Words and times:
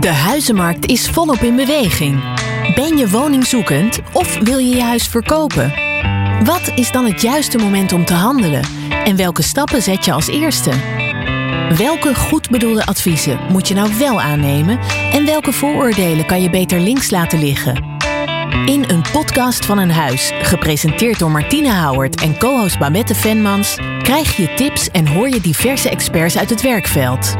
De 0.00 0.08
huizenmarkt 0.08 0.86
is 0.86 1.10
volop 1.10 1.40
in 1.40 1.56
beweging. 1.56 2.22
Ben 2.74 2.96
je 2.96 3.08
woningzoekend 3.08 4.00
of 4.12 4.38
wil 4.38 4.58
je 4.58 4.76
je 4.76 4.82
huis 4.82 5.06
verkopen? 5.06 5.72
Wat 6.44 6.72
is 6.74 6.92
dan 6.92 7.04
het 7.04 7.20
juiste 7.20 7.58
moment 7.58 7.92
om 7.92 8.04
te 8.04 8.14
handelen? 8.14 8.62
En 9.04 9.16
welke 9.16 9.42
stappen 9.42 9.82
zet 9.82 10.04
je 10.04 10.12
als 10.12 10.28
eerste? 10.28 10.70
Welke 11.76 12.14
goed 12.14 12.50
bedoelde 12.50 12.86
adviezen 12.86 13.38
moet 13.48 13.68
je 13.68 13.74
nou 13.74 13.90
wel 13.98 14.20
aannemen 14.20 14.78
en 15.12 15.24
welke 15.24 15.52
vooroordelen 15.52 16.26
kan 16.26 16.42
je 16.42 16.50
beter 16.50 16.80
links 16.80 17.10
laten 17.10 17.38
liggen? 17.38 17.96
In 18.66 18.84
een 18.88 19.04
podcast 19.12 19.66
van 19.66 19.78
een 19.78 19.90
huis, 19.90 20.32
gepresenteerd 20.42 21.18
door 21.18 21.30
Martine 21.30 21.74
Howard 21.74 22.20
en 22.20 22.38
co-host 22.38 22.78
Babette 22.78 23.14
Venmans, 23.14 23.78
krijg 24.02 24.36
je 24.36 24.54
tips 24.54 24.90
en 24.90 25.06
hoor 25.06 25.28
je 25.28 25.40
diverse 25.40 25.90
experts 25.90 26.36
uit 26.38 26.50
het 26.50 26.62
werkveld. 26.62 27.36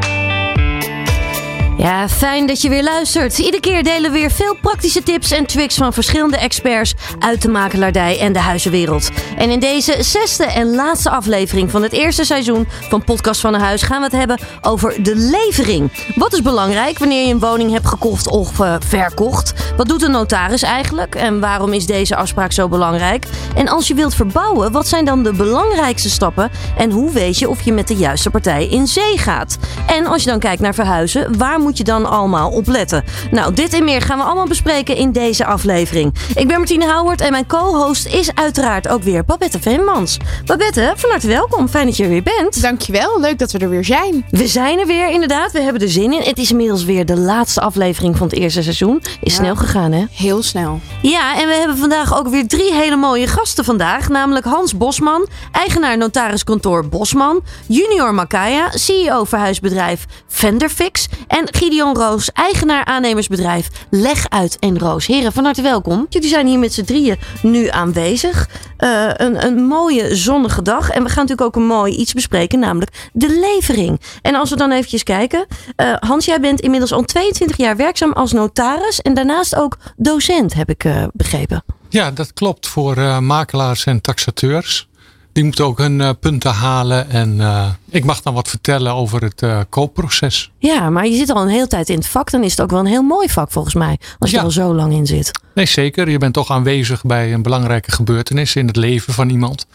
Ja, 1.79 2.09
fijn 2.09 2.45
dat 2.45 2.61
je 2.61 2.69
weer 2.69 2.83
luistert. 2.83 3.37
Iedere 3.37 3.59
keer 3.59 3.83
delen 3.83 4.11
we 4.11 4.17
weer 4.17 4.31
veel 4.31 4.55
praktische 4.61 5.03
tips 5.03 5.31
en 5.31 5.45
tricks 5.45 5.75
van 5.75 5.93
verschillende 5.93 6.37
experts 6.37 6.93
uit 7.19 7.41
de 7.41 7.49
makelaardij 7.49 8.19
en 8.19 8.33
de 8.33 8.39
huizenwereld. 8.39 9.09
En 9.37 9.49
in 9.49 9.59
deze 9.59 9.95
zesde 9.99 10.45
en 10.45 10.75
laatste 10.75 11.09
aflevering 11.09 11.71
van 11.71 11.83
het 11.83 11.91
eerste 11.91 12.23
seizoen 12.23 12.67
van 12.89 13.03
Podcast 13.03 13.41
van 13.41 13.53
een 13.53 13.59
Huis 13.59 13.81
gaan 13.81 13.97
we 13.97 14.03
het 14.03 14.15
hebben 14.15 14.39
over 14.61 15.03
de 15.03 15.15
levering. 15.15 16.13
Wat 16.15 16.33
is 16.33 16.41
belangrijk 16.41 16.99
wanneer 16.99 17.27
je 17.27 17.33
een 17.33 17.39
woning 17.39 17.71
hebt 17.71 17.87
gekocht 17.87 18.27
of 18.27 18.59
uh, 18.59 18.75
verkocht? 18.79 19.53
Wat 19.77 19.87
doet 19.87 20.03
een 20.03 20.11
notaris 20.11 20.61
eigenlijk 20.61 21.15
en 21.15 21.39
waarom 21.39 21.73
is 21.73 21.85
deze 21.85 22.15
afspraak 22.15 22.51
zo 22.51 22.67
belangrijk? 22.67 23.25
En 23.55 23.67
als 23.67 23.87
je 23.87 23.93
wilt 23.93 24.15
verbouwen, 24.15 24.71
wat 24.71 24.87
zijn 24.87 25.05
dan 25.05 25.23
de 25.23 25.33
belangrijkste 25.33 26.09
stappen 26.09 26.51
en 26.77 26.91
hoe 26.91 27.11
weet 27.11 27.39
je 27.39 27.49
of 27.49 27.61
je 27.61 27.73
met 27.73 27.87
de 27.87 27.95
juiste 27.95 28.29
partij 28.29 28.67
in 28.67 28.87
zee 28.87 29.17
gaat? 29.17 29.57
En 29.87 30.05
als 30.05 30.23
je 30.23 30.29
dan 30.29 30.39
kijkt 30.39 30.61
naar 30.61 30.73
verhuizen, 30.73 31.37
waar 31.37 31.59
moet 31.59 31.68
moet 31.69 31.77
je 31.77 31.83
dan 31.83 32.05
allemaal 32.05 32.51
op 32.51 32.67
letten? 32.67 33.03
Nou, 33.31 33.53
dit 33.53 33.73
en 33.73 33.83
meer 33.83 34.01
gaan 34.01 34.17
we 34.17 34.23
allemaal 34.23 34.47
bespreken 34.47 34.95
in 34.95 35.11
deze 35.11 35.45
aflevering. 35.45 36.13
Ik 36.35 36.47
ben 36.47 36.57
Martine 36.57 36.93
Howard 36.93 37.21
en 37.21 37.31
mijn 37.31 37.47
co-host 37.47 38.05
is 38.05 38.35
uiteraard 38.35 38.87
ook 38.87 39.03
weer 39.03 39.25
Babette 39.25 39.59
Venmans. 39.59 40.17
Babette, 40.45 40.93
van 40.95 41.09
harte 41.09 41.27
welkom. 41.27 41.67
Fijn 41.67 41.85
dat 41.85 41.97
je 41.97 42.03
er 42.03 42.09
weer 42.09 42.23
bent. 42.23 42.61
Dankjewel, 42.61 43.19
leuk 43.19 43.39
dat 43.39 43.51
we 43.51 43.57
er 43.59 43.69
weer 43.69 43.85
zijn. 43.85 44.25
We 44.29 44.47
zijn 44.47 44.79
er 44.79 44.85
weer, 44.85 45.09
inderdaad. 45.09 45.51
We 45.51 45.61
hebben 45.61 45.81
er 45.81 45.89
zin 45.89 46.13
in. 46.13 46.21
Het 46.21 46.37
is 46.37 46.51
inmiddels 46.51 46.83
weer 46.83 47.05
de 47.05 47.17
laatste 47.17 47.61
aflevering 47.61 48.17
van 48.17 48.27
het 48.27 48.35
eerste 48.35 48.63
seizoen. 48.63 49.01
Is 49.21 49.35
snel 49.35 49.55
gegaan, 49.55 49.91
hè? 49.91 50.05
Heel 50.11 50.43
snel. 50.43 50.79
Ja, 51.01 51.39
en 51.39 51.47
we 51.47 51.53
hebben 51.53 51.77
vandaag 51.77 52.17
ook 52.17 52.27
weer 52.27 52.47
drie 52.47 52.73
hele 52.73 52.95
mooie 52.95 53.27
gasten 53.27 53.63
vandaag. 53.65 54.09
Namelijk 54.09 54.45
Hans 54.45 54.77
Bosman, 54.77 55.27
eigenaar 55.51 55.97
notariskantoor 55.97 56.87
Bosman. 56.87 57.41
Junior 57.67 58.13
Makaya, 58.13 58.69
CEO 58.69 59.23
verhuisbedrijf 59.23 60.05
Venderfix. 60.27 61.07
En 61.27 61.47
Gideon 61.59 61.95
Roos, 61.95 62.31
eigenaar 62.31 62.85
aannemersbedrijf 62.85 63.69
Leg 63.89 64.29
Uit 64.29 64.59
en 64.59 64.79
Roos. 64.79 65.05
Heren, 65.05 65.31
van 65.31 65.43
harte 65.43 65.61
welkom. 65.61 66.05
Jullie 66.09 66.29
zijn 66.29 66.47
hier 66.47 66.59
met 66.59 66.73
z'n 66.73 66.83
drieën 66.83 67.17
nu 67.41 67.67
aanwezig. 67.67 68.49
Uh, 68.79 69.09
een, 69.13 69.45
een 69.45 69.63
mooie 69.63 70.15
zonnige 70.15 70.61
dag. 70.61 70.89
En 70.89 71.03
we 71.03 71.09
gaan 71.09 71.25
natuurlijk 71.25 71.41
ook 71.41 71.55
een 71.55 71.67
mooi 71.67 71.95
iets 71.95 72.13
bespreken, 72.13 72.59
namelijk 72.59 73.09
de 73.13 73.39
levering. 73.39 74.01
En 74.21 74.35
als 74.35 74.49
we 74.49 74.55
dan 74.55 74.71
eventjes 74.71 75.03
kijken. 75.03 75.45
Uh, 75.77 75.95
Hans, 75.99 76.25
jij 76.25 76.39
bent 76.39 76.59
inmiddels 76.59 76.91
al 76.91 77.01
22 77.01 77.57
jaar 77.57 77.75
werkzaam 77.75 78.11
als 78.11 78.31
notaris. 78.31 79.01
En 79.01 79.13
daarnaast 79.13 79.55
ook 79.55 79.77
docent, 79.97 80.53
heb 80.53 80.69
ik 80.69 80.83
uh, 80.83 81.03
begrepen. 81.13 81.63
Ja, 81.89 82.11
dat 82.11 82.33
klopt 82.33 82.67
voor 82.67 83.23
makelaars 83.23 83.85
en 83.85 84.01
taxateurs. 84.01 84.88
Die 85.31 85.43
moeten 85.43 85.65
ook 85.65 85.77
hun 85.77 85.99
uh, 85.99 86.09
punten 86.19 86.51
halen. 86.51 87.09
En 87.09 87.35
uh, 87.35 87.67
ik 87.89 88.03
mag 88.03 88.21
dan 88.21 88.33
wat 88.33 88.47
vertellen 88.47 88.93
over 88.93 89.21
het 89.21 89.41
uh, 89.41 89.59
koopproces. 89.69 90.51
Ja, 90.57 90.89
maar 90.89 91.07
je 91.07 91.15
zit 91.15 91.29
al 91.29 91.41
een 91.41 91.47
hele 91.47 91.67
tijd 91.67 91.89
in 91.89 91.97
het 91.97 92.07
vak. 92.07 92.31
Dan 92.31 92.43
is 92.43 92.51
het 92.51 92.61
ook 92.61 92.69
wel 92.69 92.79
een 92.79 92.85
heel 92.85 93.03
mooi 93.03 93.29
vak 93.29 93.51
volgens 93.51 93.75
mij. 93.75 93.99
Als 94.19 94.29
je 94.29 94.35
ja. 94.35 94.41
er 94.41 94.47
al 94.47 94.53
zo 94.53 94.73
lang 94.75 94.93
in 94.93 95.05
zit. 95.05 95.31
Nee, 95.53 95.65
zeker. 95.65 96.09
Je 96.09 96.17
bent 96.17 96.33
toch 96.33 96.51
aanwezig 96.51 97.03
bij 97.03 97.33
een 97.33 97.41
belangrijke 97.41 97.91
gebeurtenis 97.91 98.55
in 98.55 98.67
het 98.67 98.75
leven 98.75 99.13
van 99.13 99.29
iemand. 99.29 99.65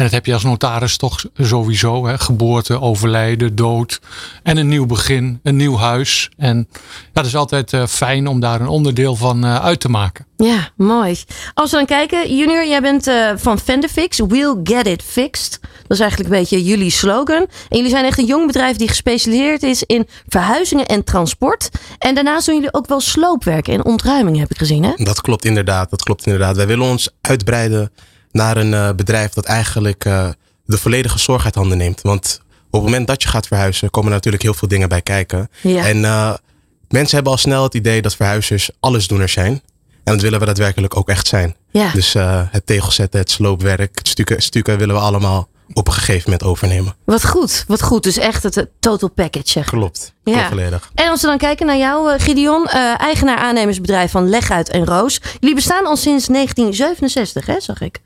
En 0.00 0.06
dat 0.06 0.14
heb 0.14 0.26
je 0.26 0.32
als 0.32 0.44
notaris 0.44 0.96
toch 0.96 1.24
sowieso. 1.36 2.06
Hè? 2.06 2.18
Geboorte, 2.18 2.80
overlijden, 2.80 3.54
dood. 3.54 4.00
En 4.42 4.56
een 4.56 4.68
nieuw 4.68 4.86
begin, 4.86 5.40
een 5.42 5.56
nieuw 5.56 5.76
huis. 5.76 6.30
En 6.36 6.68
ja, 6.70 6.80
dat 7.12 7.26
is 7.26 7.36
altijd 7.36 7.72
uh, 7.72 7.86
fijn 7.86 8.26
om 8.26 8.40
daar 8.40 8.60
een 8.60 8.68
onderdeel 8.68 9.16
van 9.16 9.44
uh, 9.44 9.64
uit 9.64 9.80
te 9.80 9.88
maken. 9.88 10.26
Ja, 10.36 10.68
mooi. 10.76 11.16
Als 11.54 11.70
we 11.70 11.76
dan 11.76 11.86
kijken, 11.86 12.36
Junior, 12.36 12.66
jij 12.66 12.80
bent 12.80 13.06
uh, 13.06 13.30
van 13.36 13.58
Fenderfix. 13.58 14.18
We'll 14.18 14.56
get 14.64 14.86
it 14.86 15.02
fixed. 15.02 15.58
Dat 15.60 15.98
is 15.98 16.00
eigenlijk 16.00 16.30
een 16.30 16.38
beetje 16.38 16.64
jullie 16.64 16.90
slogan. 16.90 17.46
En 17.68 17.76
jullie 17.76 17.90
zijn 17.90 18.04
echt 18.04 18.18
een 18.18 18.26
jong 18.26 18.46
bedrijf 18.46 18.76
die 18.76 18.88
gespecialiseerd 18.88 19.62
is 19.62 19.82
in 19.82 20.08
verhuizingen 20.28 20.86
en 20.86 21.04
transport. 21.04 21.68
En 21.98 22.14
daarnaast 22.14 22.46
doen 22.46 22.54
jullie 22.54 22.74
ook 22.74 22.86
wel 22.86 23.00
sloopwerk 23.00 23.68
en 23.68 23.84
ontruiming, 23.84 24.38
heb 24.38 24.50
ik 24.50 24.58
gezien. 24.58 24.84
Hè? 24.84 24.92
Dat 24.96 25.20
klopt 25.20 25.44
inderdaad. 25.44 25.90
Dat 25.90 26.02
klopt 26.02 26.26
inderdaad. 26.26 26.56
Wij 26.56 26.66
willen 26.66 26.86
ons 26.86 27.10
uitbreiden 27.20 27.92
naar 28.30 28.56
een 28.56 28.72
uh, 28.72 28.90
bedrijf 28.92 29.32
dat 29.32 29.44
eigenlijk 29.44 30.04
uh, 30.04 30.28
de 30.64 30.78
volledige 30.78 31.18
zorg 31.18 31.44
uit 31.44 31.54
handen 31.54 31.78
neemt. 31.78 32.00
Want 32.00 32.40
op 32.70 32.72
het 32.72 32.82
moment 32.82 33.06
dat 33.06 33.22
je 33.22 33.28
gaat 33.28 33.46
verhuizen, 33.46 33.90
komen 33.90 34.08
er 34.08 34.16
natuurlijk 34.16 34.42
heel 34.42 34.54
veel 34.54 34.68
dingen 34.68 34.88
bij 34.88 35.02
kijken. 35.02 35.50
Ja. 35.62 35.86
En 35.86 35.96
uh, 35.96 36.34
mensen 36.88 37.14
hebben 37.14 37.32
al 37.32 37.38
snel 37.38 37.62
het 37.62 37.74
idee 37.74 38.02
dat 38.02 38.16
verhuizers 38.16 38.70
allesdoeners 38.80 39.32
zijn. 39.32 39.52
En 40.04 40.12
dat 40.12 40.20
willen 40.20 40.40
we 40.40 40.46
daadwerkelijk 40.46 40.96
ook 40.96 41.08
echt 41.08 41.26
zijn. 41.26 41.56
Ja. 41.70 41.92
Dus 41.92 42.12
het 42.50 42.66
tegelzetten, 42.66 43.20
het 43.20 43.30
sloopwerk, 43.30 43.98
het 43.98 44.08
stukken, 44.08 44.42
stukken 44.42 44.78
willen 44.78 44.94
we 44.94 45.00
allemaal 45.00 45.48
op 45.72 45.86
een 45.86 45.92
gegeven 45.92 46.22
moment 46.24 46.42
overnemen. 46.42 46.94
Wat 47.04 47.26
goed, 47.26 47.64
wat 47.68 47.82
goed. 47.82 48.02
Dus 48.02 48.16
echt 48.16 48.42
het 48.42 48.66
total 48.80 49.10
package. 49.10 49.48
Zeg. 49.50 49.66
Klopt, 49.66 50.14
ja. 50.24 50.48
volledig. 50.48 50.90
En 50.94 51.10
als 51.10 51.20
we 51.20 51.26
dan 51.26 51.38
kijken 51.38 51.66
naar 51.66 51.76
jou, 51.76 52.18
Gideon, 52.18 52.62
uh, 52.62 53.00
eigenaar 53.00 53.38
aannemersbedrijf 53.38 54.10
van 54.10 54.28
Leguit 54.28 54.68
en 54.68 54.84
Roos. 54.86 55.20
Jullie 55.40 55.54
bestaan 55.54 55.86
al 55.86 55.96
sinds 55.96 56.26
1967, 56.26 57.46
hè, 57.46 57.60
zag 57.60 57.80
ik. 57.80 58.00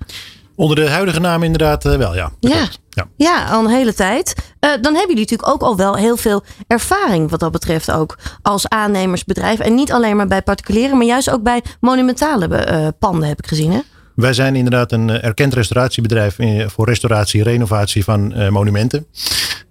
Onder 0.57 0.77
de 0.77 0.89
huidige 0.89 1.21
naam 1.21 1.43
inderdaad 1.43 1.85
uh, 1.85 1.97
wel, 1.97 2.15
ja. 2.15 2.31
Ja. 2.41 2.69
ja. 2.91 3.09
Ja, 3.17 3.45
al 3.45 3.65
een 3.65 3.71
hele 3.71 3.95
tijd. 3.95 4.35
Uh, 4.37 4.71
dan 4.71 4.95
hebben 4.95 5.01
jullie 5.01 5.21
natuurlijk 5.21 5.49
ook 5.49 5.63
al 5.63 5.77
wel 5.77 5.95
heel 5.95 6.17
veel 6.17 6.43
ervaring 6.67 7.31
wat 7.31 7.41
dat 7.41 7.53
betreft 7.53 7.91
ook 7.91 8.19
als 8.43 8.69
aannemersbedrijf. 8.69 9.59
En 9.59 9.75
niet 9.75 9.93
alleen 9.93 10.17
maar 10.17 10.27
bij 10.27 10.43
particulieren, 10.43 10.97
maar 10.97 11.07
juist 11.07 11.31
ook 11.31 11.43
bij 11.43 11.63
monumentale 11.81 12.95
panden 12.99 13.29
heb 13.29 13.39
ik 13.39 13.47
gezien, 13.47 13.73
hè? 13.73 13.81
Wij 14.15 14.33
zijn 14.33 14.57
inderdaad 14.57 14.93
een 14.93 15.11
erkend 15.11 15.55
restauratiebedrijf 15.55 16.37
voor 16.67 16.87
restauratie 16.87 17.41
en 17.41 17.47
renovatie 17.47 18.05
van 18.05 18.41
uh, 18.41 18.49
monumenten. 18.49 19.07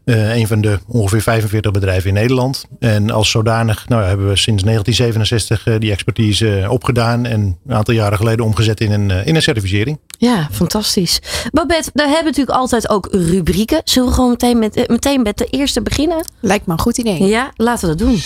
Uh, 0.05 0.35
een 0.35 0.47
van 0.47 0.61
de 0.61 0.79
ongeveer 0.87 1.21
45 1.21 1.71
bedrijven 1.71 2.07
in 2.07 2.13
Nederland. 2.13 2.65
En 2.79 3.11
als 3.11 3.29
zodanig 3.29 3.87
nou, 3.87 4.03
hebben 4.03 4.27
we 4.27 4.35
sinds 4.35 4.63
1967 4.63 5.67
uh, 5.67 5.79
die 5.79 5.91
expertise 5.91 6.65
opgedaan. 6.69 7.25
En 7.25 7.57
een 7.67 7.75
aantal 7.75 7.93
jaren 7.93 8.17
geleden 8.17 8.45
omgezet 8.45 8.79
in 8.79 8.91
een, 8.91 9.25
in 9.25 9.35
een 9.35 9.41
certificering. 9.41 9.99
Ja, 10.17 10.47
fantastisch. 10.51 11.19
Babette, 11.51 11.89
daar 11.93 12.05
hebben 12.05 12.23
we 12.23 12.29
natuurlijk 12.29 12.57
altijd 12.57 12.89
ook 12.89 13.07
rubrieken. 13.11 13.81
Zullen 13.83 14.09
we 14.09 14.15
gewoon 14.15 14.29
meteen 14.29 14.59
met, 14.59 14.87
meteen 14.87 15.21
met 15.21 15.37
de 15.37 15.45
eerste 15.45 15.81
beginnen? 15.81 16.25
Lijkt 16.39 16.65
me 16.65 16.73
een 16.73 16.79
goed 16.79 16.97
idee. 16.97 17.23
Ja, 17.23 17.51
laten 17.55 17.89
we 17.89 17.95
dat 17.95 18.07
doen. 18.07 18.19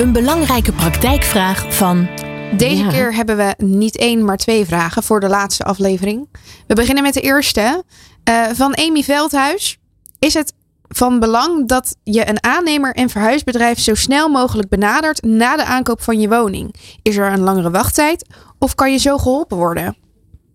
Een 0.00 0.12
belangrijke 0.12 0.72
praktijkvraag 0.72 1.74
van 1.74 2.08
deze 2.56 2.84
ja. 2.84 2.90
keer 2.90 3.14
hebben 3.14 3.36
we 3.36 3.54
niet 3.58 3.96
één, 3.96 4.24
maar 4.24 4.36
twee 4.36 4.64
vragen 4.64 5.02
voor 5.02 5.20
de 5.20 5.28
laatste 5.28 5.64
aflevering. 5.64 6.28
We 6.66 6.74
beginnen 6.74 7.02
met 7.02 7.14
de 7.14 7.20
eerste. 7.20 7.84
Uh, 8.28 8.46
van 8.52 8.76
Amy 8.76 9.02
Veldhuis. 9.02 9.78
Is 10.18 10.34
het 10.34 10.52
van 10.88 11.18
belang 11.18 11.68
dat 11.68 11.96
je 12.02 12.28
een 12.28 12.42
aannemer 12.44 12.94
en 12.94 13.08
verhuisbedrijf 13.08 13.78
zo 13.78 13.94
snel 13.94 14.28
mogelijk 14.28 14.68
benadert 14.68 15.22
na 15.22 15.56
de 15.56 15.64
aankoop 15.64 16.02
van 16.02 16.20
je 16.20 16.28
woning? 16.28 16.74
Is 17.02 17.16
er 17.16 17.32
een 17.32 17.40
langere 17.40 17.70
wachttijd 17.70 18.26
of 18.58 18.74
kan 18.74 18.92
je 18.92 18.98
zo 18.98 19.18
geholpen 19.18 19.56
worden? 19.56 19.96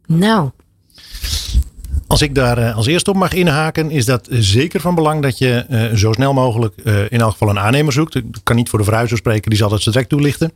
Nou. 0.06 0.50
Als 2.08 2.22
ik 2.22 2.36
daar 2.36 2.72
als 2.72 2.86
eerste 2.86 3.10
op 3.10 3.16
mag 3.16 3.34
inhaken, 3.34 3.92
is 3.92 4.06
dat 4.06 4.28
zeker 4.30 4.82
van 4.82 4.96
belang 4.96 5.22
dat 5.22 5.38
je 5.38 5.66
uh, 5.70 5.94
zo 5.94 6.12
snel 6.12 6.34
mogelijk 6.34 6.74
uh, 6.84 7.00
in 7.10 7.20
elk 7.20 7.32
geval 7.32 7.50
een 7.50 7.60
aannemer 7.60 7.94
zoekt. 7.94 8.16
Ik 8.16 8.24
kan 8.44 8.56
niet 8.56 8.70
voor 8.70 8.80
de 8.80 8.86
verhuizer 8.86 9.18
spreken, 9.18 9.50
die 9.50 9.60
zal 9.60 9.70
zo 9.70 9.92
direct 9.92 10.10
toelichten. 10.10 10.52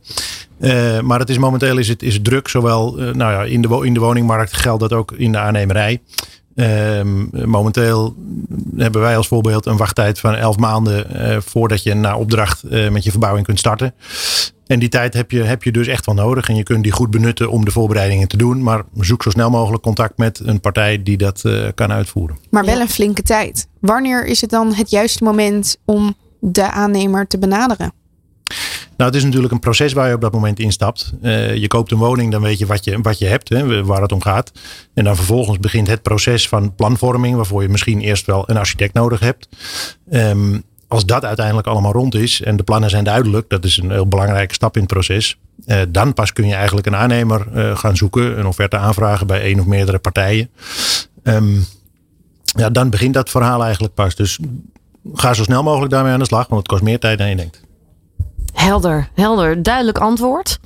Maar 1.02 1.18
het 1.18 1.30
is 1.30 1.38
momenteel 1.38 1.78
is 1.78 1.88
het, 1.88 2.02
is 2.02 2.18
druk, 2.22 2.48
zowel 2.48 2.94
nou 2.94 3.32
ja, 3.32 3.42
in, 3.42 3.62
de, 3.62 3.80
in 3.82 3.94
de 3.94 4.00
woningmarkt 4.00 4.52
geldt 4.52 4.80
dat 4.80 4.92
ook 4.92 5.12
in 5.12 5.32
de 5.32 5.38
aannemerij. 5.38 6.00
Um, 6.54 7.30
momenteel 7.32 8.16
hebben 8.76 9.00
wij 9.00 9.16
als 9.16 9.28
voorbeeld 9.28 9.66
een 9.66 9.76
wachttijd 9.76 10.20
van 10.20 10.34
11 10.34 10.56
maanden 10.56 11.06
voordat 11.42 11.82
je 11.82 11.94
na 11.94 12.16
opdracht 12.16 12.62
met 12.90 13.04
je 13.04 13.10
verbouwing 13.10 13.46
kunt 13.46 13.58
starten. 13.58 13.94
En 14.72 14.78
die 14.78 14.88
tijd 14.88 15.14
heb 15.14 15.30
je, 15.30 15.42
heb 15.42 15.62
je 15.62 15.72
dus 15.72 15.86
echt 15.86 16.06
wel 16.06 16.14
nodig. 16.14 16.48
En 16.48 16.56
je 16.56 16.62
kunt 16.62 16.82
die 16.82 16.92
goed 16.92 17.10
benutten 17.10 17.50
om 17.50 17.64
de 17.64 17.70
voorbereidingen 17.70 18.28
te 18.28 18.36
doen. 18.36 18.62
Maar 18.62 18.82
zoek 18.98 19.22
zo 19.22 19.30
snel 19.30 19.50
mogelijk 19.50 19.82
contact 19.82 20.18
met 20.18 20.40
een 20.44 20.60
partij 20.60 21.02
die 21.02 21.16
dat 21.16 21.42
uh, 21.46 21.68
kan 21.74 21.92
uitvoeren. 21.92 22.36
Maar 22.50 22.64
wel 22.64 22.80
een 22.80 22.88
flinke 22.88 23.22
tijd. 23.22 23.66
Wanneer 23.80 24.26
is 24.26 24.40
het 24.40 24.50
dan 24.50 24.74
het 24.74 24.90
juiste 24.90 25.24
moment 25.24 25.76
om 25.84 26.14
de 26.40 26.70
aannemer 26.70 27.26
te 27.26 27.38
benaderen? 27.38 27.92
Nou, 28.96 29.10
het 29.10 29.14
is 29.14 29.24
natuurlijk 29.24 29.52
een 29.52 29.58
proces 29.58 29.92
waar 29.92 30.08
je 30.08 30.14
op 30.14 30.20
dat 30.20 30.32
moment 30.32 30.58
instapt. 30.58 31.12
Uh, 31.22 31.56
je 31.56 31.66
koopt 31.66 31.90
een 31.90 31.98
woning, 31.98 32.32
dan 32.32 32.42
weet 32.42 32.58
je 32.58 32.66
wat 32.66 32.84
je, 32.84 33.00
wat 33.00 33.18
je 33.18 33.26
hebt, 33.26 33.48
hè, 33.48 33.84
waar 33.84 34.02
het 34.02 34.12
om 34.12 34.22
gaat. 34.22 34.52
En 34.94 35.04
dan 35.04 35.16
vervolgens 35.16 35.58
begint 35.58 35.86
het 35.86 36.02
proces 36.02 36.48
van 36.48 36.74
planvorming, 36.74 37.36
waarvoor 37.36 37.62
je 37.62 37.68
misschien 37.68 38.00
eerst 38.00 38.26
wel 38.26 38.50
een 38.50 38.56
architect 38.56 38.94
nodig 38.94 39.20
hebt. 39.20 39.48
Um, 40.12 40.62
als 40.92 41.06
dat 41.06 41.24
uiteindelijk 41.24 41.66
allemaal 41.66 41.92
rond 41.92 42.14
is 42.14 42.42
en 42.42 42.56
de 42.56 42.62
plannen 42.62 42.90
zijn 42.90 43.04
duidelijk, 43.04 43.48
dat 43.48 43.64
is 43.64 43.76
een 43.76 43.90
heel 43.90 44.08
belangrijke 44.08 44.54
stap 44.54 44.74
in 44.74 44.82
het 44.82 44.92
proces. 44.92 45.38
Eh, 45.66 45.80
dan 45.88 46.14
pas 46.14 46.32
kun 46.32 46.46
je 46.46 46.54
eigenlijk 46.54 46.86
een 46.86 46.96
aannemer 46.96 47.46
eh, 47.54 47.76
gaan 47.76 47.96
zoeken, 47.96 48.38
een 48.38 48.46
offerte 48.46 48.76
aanvragen 48.76 49.26
bij 49.26 49.40
één 49.40 49.60
of 49.60 49.66
meerdere 49.66 49.98
partijen. 49.98 50.50
Ehm, 51.22 51.54
ja, 52.44 52.70
dan 52.70 52.90
begint 52.90 53.14
dat 53.14 53.30
verhaal 53.30 53.62
eigenlijk 53.62 53.94
pas. 53.94 54.14
Dus 54.14 54.38
ga 55.14 55.34
zo 55.34 55.42
snel 55.42 55.62
mogelijk 55.62 55.92
daarmee 55.92 56.12
aan 56.12 56.18
de 56.18 56.24
slag, 56.24 56.46
want 56.48 56.60
het 56.60 56.70
kost 56.70 56.82
meer 56.82 56.98
tijd 56.98 57.18
dan 57.18 57.28
je 57.28 57.36
denkt. 57.36 57.60
Helder, 58.52 59.08
helder. 59.14 59.62
Duidelijk 59.62 59.98
antwoord. 59.98 60.58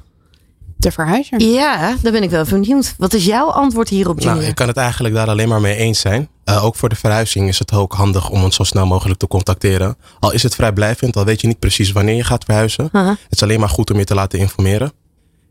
De 0.77 0.91
verhuizer. 0.93 1.41
Ja, 1.41 1.97
daar 2.03 2.13
ben 2.13 2.23
ik 2.23 2.31
wel 2.31 2.45
benieuwd. 2.45 2.95
Wat 2.99 3.15
is 3.15 3.25
jouw 3.25 3.47
antwoord 3.47 3.89
hierop, 3.89 4.19
Junior? 4.19 4.37
Nou, 4.37 4.49
ik 4.49 4.55
kan 4.55 4.69
het 4.69 4.77
eigenlijk 4.77 5.15
daar 5.15 5.29
alleen 5.29 5.49
maar 5.49 5.61
mee 5.61 5.77
eens 5.77 6.01
zijn. 6.01 6.29
Uh, 6.45 6.65
ook 6.65 6.77
voor 6.77 6.89
de 6.89 6.97
verhuizing 6.97 7.49
is 7.49 7.59
het 7.59 7.73
ook 7.73 7.93
handig 7.93 8.31
om 8.31 8.43
ons 8.43 8.57
zo 8.57 8.63
snel 8.63 8.87
mogelijk 8.87 9.19
te 9.19 9.27
contacteren. 9.27 9.97
Al 10.21 10.33
is 10.33 10.43
het 10.43 10.55
vrijblijvend, 10.55 11.17
al 11.17 11.25
weet 11.25 11.41
je 11.41 11.47
niet 11.47 11.59
precies 11.59 11.93
wanneer 11.93 12.15
je 12.15 12.25
gaat 12.25 12.45
verhuizen. 12.45 12.89
Het 12.93 13.19
is 13.29 13.43
alleen 13.43 13.61
maar 13.61 13.69
goed 13.69 13.91
om 13.91 13.99
je 13.99 14.05
te 14.05 14.15
laten 14.15 14.39
informeren. 14.39 14.93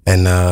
En 0.03 0.19
uh, 0.19 0.51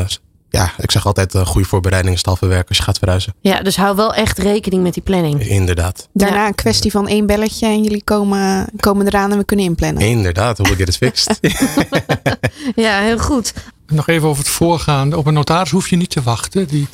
ja, 0.57 0.71
ik 0.77 0.91
zeg 0.91 1.05
altijd 1.05 1.35
uh, 1.35 1.45
goede 1.45 1.67
voorbereiding 1.67 2.15
is 2.15 2.37
werk 2.39 2.67
als 2.67 2.77
je 2.77 2.83
gaat 2.83 2.97
verhuizen. 2.97 3.33
Ja, 3.41 3.61
dus 3.61 3.75
hou 3.77 3.95
wel 3.95 4.13
echt 4.13 4.37
rekening 4.37 4.83
met 4.83 4.93
die 4.93 5.03
planning. 5.03 5.47
Inderdaad. 5.47 6.09
Daarna 6.13 6.41
Ja. 6.41 6.47
een 6.47 6.55
kwestie 6.55 6.91
van 6.91 7.07
één 7.07 7.25
belletje 7.25 7.65
en 7.65 7.83
jullie 7.83 8.03
komen, 8.03 8.69
komen 8.79 9.07
eraan 9.07 9.31
en 9.31 9.37
we 9.37 9.43
kunnen 9.43 9.65
inplannen. 9.65 10.01
Inderdaad, 10.03 10.57
hoe 10.57 10.75
get 10.75 10.87
it 10.87 10.97
fixed. 10.97 11.39
Ja, 12.75 12.99
heel 12.99 13.19
goed. 13.19 13.53
Nog 13.87 14.07
even 14.07 14.27
over 14.27 14.43
het 14.43 14.51
voorgaande. 14.51 15.17
Op 15.17 15.25
een 15.25 15.33
notaris 15.33 15.71
hoef 15.71 15.89
je 15.89 15.95
niet 15.95 16.09
te 16.09 16.21
wachten. 16.21 16.67
Die, 16.67 16.87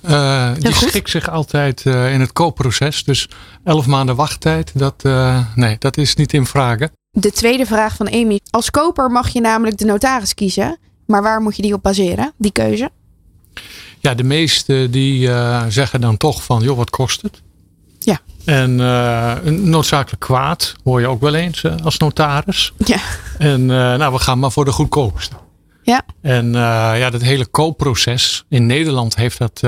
eh, 0.00 0.50
die 0.58 0.74
schikt 0.74 1.10
zich 1.10 1.30
altijd 1.30 1.82
eh, 1.86 2.12
in 2.12 2.20
het 2.20 2.32
koopproces. 2.32 3.04
Dus 3.04 3.28
elf 3.64 3.86
maanden 3.86 4.16
wachttijd, 4.16 4.70
dat, 4.74 4.94
eh, 5.02 5.40
nee, 5.54 5.76
dat 5.78 5.96
is 5.96 6.14
niet 6.14 6.32
in 6.32 6.46
vragen. 6.46 6.90
De 7.10 7.32
tweede 7.32 7.66
vraag 7.66 7.96
van 7.96 8.10
Amy. 8.12 8.40
Als 8.50 8.70
koper 8.70 9.10
mag 9.10 9.28
je 9.28 9.40
namelijk 9.40 9.78
de 9.78 9.84
notaris 9.84 10.34
kiezen. 10.34 10.78
Maar 11.06 11.22
waar 11.22 11.40
moet 11.40 11.56
je 11.56 11.62
die 11.62 11.74
op 11.74 11.82
baseren, 11.82 12.32
die 12.38 12.52
keuze? 12.52 12.90
Ja, 14.06 14.14
de 14.14 14.24
meesten 14.24 14.90
die 14.90 15.30
eh, 15.30 15.64
zeggen 15.68 16.00
dan 16.00 16.16
toch 16.16 16.42
van, 16.42 16.62
joh, 16.62 16.76
wat 16.76 16.90
kost 16.90 17.22
het? 17.22 17.42
Ja. 17.98 18.20
En 18.44 18.80
eh, 18.80 19.34
een 19.44 19.70
noodzakelijk 19.70 20.20
kwaad 20.20 20.74
hoor 20.84 21.00
je 21.00 21.06
ook 21.06 21.20
wel 21.20 21.34
eens 21.34 21.64
eh, 21.64 21.74
als 21.84 21.98
notaris. 21.98 22.72
Ja. 22.78 22.98
En 23.38 23.66
nou, 23.66 24.12
we 24.12 24.18
gaan 24.18 24.38
maar 24.38 24.52
voor 24.52 24.64
de 24.64 24.72
goedkoopste. 24.72 25.34
Ja. 25.82 26.02
En 26.22 26.52
ja, 26.52 27.10
dat 27.10 27.22
hele 27.22 27.46
koopproces 27.46 28.44
in 28.48 28.66
Nederland 28.66 29.16
heeft 29.16 29.38
dat 29.38 29.62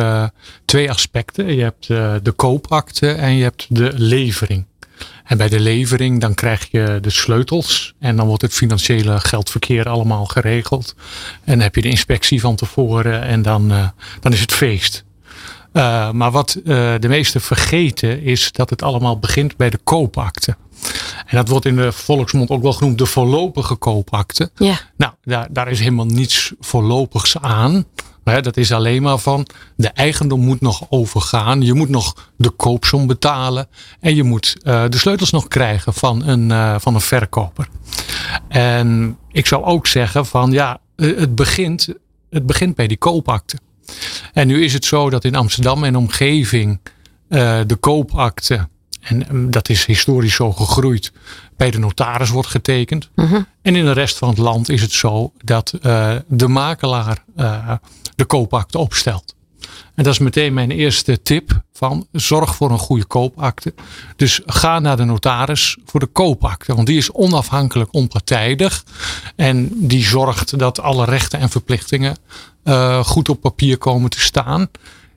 twee 0.65 0.91
aspecten. 0.91 1.55
Je 1.55 1.63
hebt 1.63 1.87
de 2.25 2.33
koopakte 2.37 3.13
en 3.13 3.35
je 3.35 3.43
hebt 3.43 3.67
de 3.69 3.93
levering. 3.97 4.67
En 5.25 5.37
bij 5.37 5.49
de 5.49 5.61
levering 5.61 6.21
dan 6.21 6.35
krijg 6.35 6.69
je 6.71 6.99
de 7.01 7.11
sleutels 7.11 7.95
en 7.99 8.17
dan 8.17 8.27
wordt 8.27 8.43
het 8.43 8.53
financiële 8.53 9.21
geldverkeer 9.21 9.89
allemaal 9.89 10.25
geregeld. 10.25 10.95
En 11.45 11.53
dan 11.53 11.61
heb 11.61 11.75
je 11.75 11.83
de 11.83 11.89
inspectie 11.89 12.41
van 12.41 12.57
tevoren 12.57 13.23
en 13.23 13.43
dan, 13.43 13.73
eh, 13.73 13.89
dan 14.21 14.33
is 14.33 14.41
het 14.41 14.53
feest. 14.53 15.05
Eh, 15.73 16.11
maar 16.11 16.31
wat 16.31 16.55
eh, 16.55 16.95
de 16.99 17.09
meesten 17.09 17.41
vergeten 17.41 18.23
is 18.23 18.53
dat 18.53 18.71
het 18.71 18.83
allemaal 18.83 19.19
begint 19.19 19.57
bij 19.57 19.71
de 19.71 19.79
koopakte. 19.85 20.57
En 21.27 21.37
dat 21.37 21.49
wordt 21.49 21.67
in 21.67 21.77
de 21.77 21.93
volksmond 21.93 22.51
ook 22.51 22.63
wel 22.63 22.73
genoemd 22.73 22.99
de 22.99 23.07
voorlopige 23.07 23.75
koopakte. 23.75 24.51
Ja. 24.55 24.81
Nou, 24.97 25.13
daar, 25.23 25.47
daar 25.51 25.71
is 25.71 25.79
helemaal 25.79 26.07
niets 26.07 26.53
voorlopigs 26.61 27.39
aan. 27.41 27.85
Dat 28.29 28.57
is 28.57 28.73
alleen 28.73 29.03
maar 29.03 29.19
van 29.19 29.47
de 29.77 29.89
eigendom 29.89 30.41
moet 30.41 30.61
nog 30.61 30.87
overgaan. 30.89 31.63
Je 31.63 31.75
moet 31.75 31.89
nog 31.89 32.31
de 32.37 32.51
koopsom 32.51 33.07
betalen. 33.07 33.69
En 34.01 34.15
je 34.15 34.23
moet 34.23 34.57
eh, 34.63 34.85
de 34.89 34.99
sleutels 34.99 35.31
nog 35.31 35.49
krijgen 35.49 35.95
van 35.95 36.27
een, 36.27 36.51
eh, 36.51 36.75
van 36.79 36.95
een 36.95 37.01
verkoper. 37.01 37.69
En 38.49 39.19
ik 39.33 39.47
zou 39.47 39.65
ook 39.65 39.87
zeggen 39.87 40.27
van 40.27 40.51
ja, 40.51 40.81
eh, 40.97 41.17
het 41.17 41.35
begint, 41.35 41.89
het 42.31 42.47
begint 42.47 42.75
bij 42.75 42.87
die 42.87 42.97
koopakte. 42.97 43.57
En 44.33 44.47
nu 44.47 44.65
is 44.65 44.73
het 44.73 44.85
zo 44.85 45.11
dat 45.11 45.25
in 45.25 45.35
Amsterdam 45.35 45.85
en 45.85 45.97
omgeving 45.97 46.81
de 47.29 47.77
koopakte, 47.81 48.69
en 49.01 49.27
mm, 49.31 49.51
dat 49.51 49.69
is 49.69 49.85
historisch 49.85 50.35
zo 50.35 50.53
gegroeid, 50.53 51.13
bij 51.57 51.71
de 51.71 51.79
notaris 51.79 52.31
wordt 52.31 52.49
getekend. 52.49 53.11
En 53.63 53.77
in 53.77 53.85
de 53.85 53.93
rest 53.93 54.19
van 54.19 54.29
het 54.29 54.39
land 54.39 54.69
is 54.69 54.81
het 54.81 54.93
zo 54.93 55.33
dat 55.45 55.73
eh, 55.73 56.17
de 56.27 56.49
makelaar 56.49 57.25
eh, 57.37 57.73
de 58.17 58.25
koopakte 58.25 58.79
opstelt. 58.79 59.37
En 59.95 60.05
dat 60.05 60.13
is 60.13 60.19
meteen 60.19 60.55
mijn 60.55 60.71
eerste 60.71 61.23
tip 61.23 61.63
van 61.73 62.07
zorg 62.13 62.55
voor 62.55 62.71
een 62.71 62.79
goede 62.79 63.05
koopakte. 63.05 63.75
Dus 64.17 64.41
ga 64.47 64.79
naar 64.79 64.97
de 64.97 65.05
notaris 65.05 65.77
voor 65.85 66.01
de 66.01 66.07
koopakte. 66.07 66.75
Want 66.75 66.87
die 66.87 66.97
is 66.97 67.13
onafhankelijk 67.13 67.95
onpartijdig. 67.95 68.85
En 69.37 69.71
die 69.75 70.05
zorgt 70.05 70.59
dat 70.59 70.81
alle 70.81 71.05
rechten 71.05 71.39
en 71.39 71.49
verplichtingen 71.49 72.17
eh, 72.63 73.05
goed 73.05 73.29
op 73.29 73.41
papier 73.41 73.79
komen 73.79 74.11
te 74.11 74.21
staan. 74.21 74.69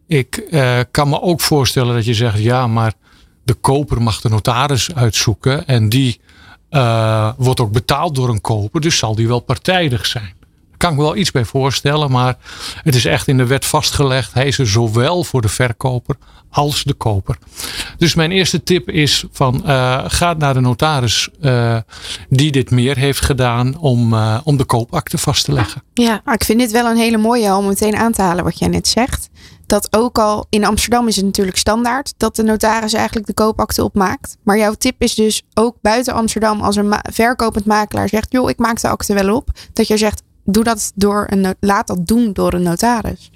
Ik 0.07 0.43
kan 0.91 1.09
me 1.09 1.21
ook 1.21 1.41
voorstellen 1.41 1.95
dat 1.95 2.05
je 2.05 2.13
zegt 2.13 2.39
ja 2.39 2.67
maar 2.67 2.93
de 3.43 3.53
koper 3.53 4.01
mag 4.01 4.21
de 4.21 4.29
notaris 4.29 4.95
uitzoeken. 4.95 5.67
En 5.67 5.89
die 5.89 6.19
eh, 6.69 7.31
wordt 7.37 7.59
ook 7.59 7.71
betaald 7.71 8.15
door 8.15 8.29
een 8.29 8.41
koper. 8.41 8.81
Dus 8.81 8.97
zal 8.97 9.15
die 9.15 9.27
wel 9.27 9.39
partijdig 9.39 10.05
zijn. 10.05 10.33
Daar 10.69 10.77
kan 10.77 10.91
ik 10.91 10.97
me 10.97 11.03
wel 11.03 11.15
iets 11.15 11.31
bij 11.31 11.45
voorstellen. 11.45 12.11
Maar 12.11 12.37
het 12.83 12.95
is 12.95 13.05
echt 13.05 13.27
in 13.27 13.37
de 13.37 13.45
wet 13.45 13.65
vastgelegd. 13.65 14.33
Hij 14.33 14.47
is 14.47 14.59
er 14.59 14.67
zowel 14.67 15.23
voor 15.23 15.41
de 15.41 15.47
verkoper 15.47 16.15
als 16.51 16.83
de 16.83 16.93
koper. 16.93 17.37
Dus 17.97 18.15
mijn 18.15 18.31
eerste 18.31 18.63
tip 18.63 18.89
is 18.89 19.25
van 19.31 19.65
eh, 19.65 20.03
ga 20.07 20.33
naar 20.33 20.53
de 20.53 20.59
notaris 20.59 21.29
eh, 21.41 21.77
die 22.29 22.51
dit 22.51 22.71
meer 22.71 22.97
heeft 22.97 23.21
gedaan 23.21 23.77
om, 23.77 24.13
eh, 24.13 24.39
om 24.43 24.57
de 24.57 24.65
koopakte 24.65 25.17
vast 25.17 25.45
te 25.45 25.51
leggen. 25.51 25.83
Ja. 25.93 26.21
Ik 26.25 26.43
vind 26.43 26.59
dit 26.59 26.71
wel 26.71 26.85
een 26.85 26.97
hele 26.97 27.17
mooie 27.17 27.55
om 27.55 27.67
meteen 27.67 27.95
aan 27.95 28.11
te 28.11 28.21
halen 28.21 28.43
wat 28.43 28.59
jij 28.59 28.67
net 28.67 28.87
zegt. 28.87 29.29
Dat 29.65 29.87
ook 29.95 30.19
al 30.19 30.45
in 30.49 30.65
Amsterdam 30.65 31.07
is 31.07 31.15
het 31.15 31.25
natuurlijk 31.25 31.57
standaard 31.57 32.13
dat 32.17 32.35
de 32.35 32.43
notaris 32.43 32.93
eigenlijk 32.93 33.27
de 33.27 33.33
koopakte 33.33 33.83
opmaakt. 33.83 34.37
Maar 34.43 34.57
jouw 34.57 34.73
tip 34.73 35.01
is 35.01 35.15
dus 35.15 35.41
ook 35.53 35.75
buiten 35.81 36.13
Amsterdam 36.13 36.61
als 36.61 36.75
een 36.75 36.93
verkopend 37.01 37.65
makelaar 37.65 38.09
zegt, 38.09 38.31
joh, 38.31 38.49
ik 38.49 38.57
maak 38.57 38.81
de 38.81 38.87
akte 38.87 39.13
wel 39.13 39.35
op. 39.35 39.49
Dat 39.73 39.87
je 39.87 39.97
zegt, 39.97 40.21
doe 40.45 40.63
dat 40.63 40.91
door 40.95 41.27
een, 41.29 41.55
laat 41.59 41.87
dat 41.87 42.07
doen 42.07 42.33
door 42.33 42.53
een 42.53 42.61
notaris. 42.61 43.31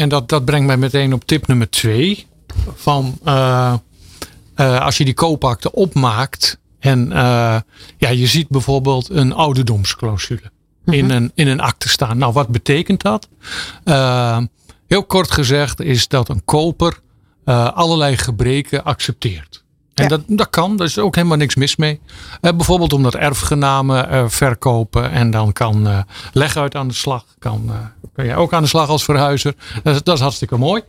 En 0.00 0.08
dat, 0.08 0.28
dat 0.28 0.44
brengt 0.44 0.66
mij 0.66 0.76
meteen 0.76 1.12
op 1.12 1.24
tip 1.24 1.46
nummer 1.46 1.70
twee. 1.70 2.26
Van 2.74 3.18
eh, 3.24 3.74
eh, 4.54 4.80
als 4.80 4.96
je 4.96 5.04
die 5.04 5.14
koopakte 5.14 5.72
opmaakt 5.72 6.58
en 6.78 7.12
eh, 7.12 7.56
ja, 7.98 8.08
je 8.08 8.26
ziet 8.26 8.48
bijvoorbeeld 8.48 9.10
een 9.10 9.32
ouderdomsclausule 9.32 10.50
in, 10.84 11.10
een, 11.10 11.32
in 11.34 11.48
een 11.48 11.60
akte 11.60 11.88
staan. 11.88 12.18
Nou, 12.18 12.32
wat 12.32 12.48
betekent 12.48 13.02
dat? 13.02 13.28
Heel 14.86 15.04
kort 15.04 15.30
gezegd 15.30 15.80
is 15.80 16.08
dat 16.08 16.28
een 16.28 16.44
koper 16.44 17.00
allerlei 17.74 18.16
gebreken 18.16 18.84
accepteert. 18.84 19.64
En 19.94 20.02
Ja. 20.02 20.08
dat, 20.08 20.22
dat 20.26 20.50
kan, 20.50 20.76
daar 20.76 20.86
is 20.86 20.98
ook 20.98 21.14
helemaal 21.14 21.36
niks 21.36 21.54
mis 21.54 21.76
mee. 21.76 22.00
Eh, 22.40 22.52
bijvoorbeeld 22.52 22.92
omdat 22.92 23.14
erfgenamen 23.14 24.30
verkopen 24.30 25.10
en 25.10 25.30
dan 25.30 25.52
kan 25.52 25.86
eh 25.86 25.98
leguit 26.32 26.74
aan 26.74 26.88
de 26.88 26.94
slag. 26.94 27.24
Kan, 27.38 27.70
jij 28.24 28.36
ook 28.36 28.52
aan 28.52 28.62
de 28.62 28.68
slag 28.68 28.88
als 28.88 29.04
verhuizer. 29.04 29.54
Dat, 29.82 29.94
is- 29.94 30.02
dat 30.02 30.14
is 30.14 30.20
hartstikke 30.22 30.56
mooi. 30.56 30.82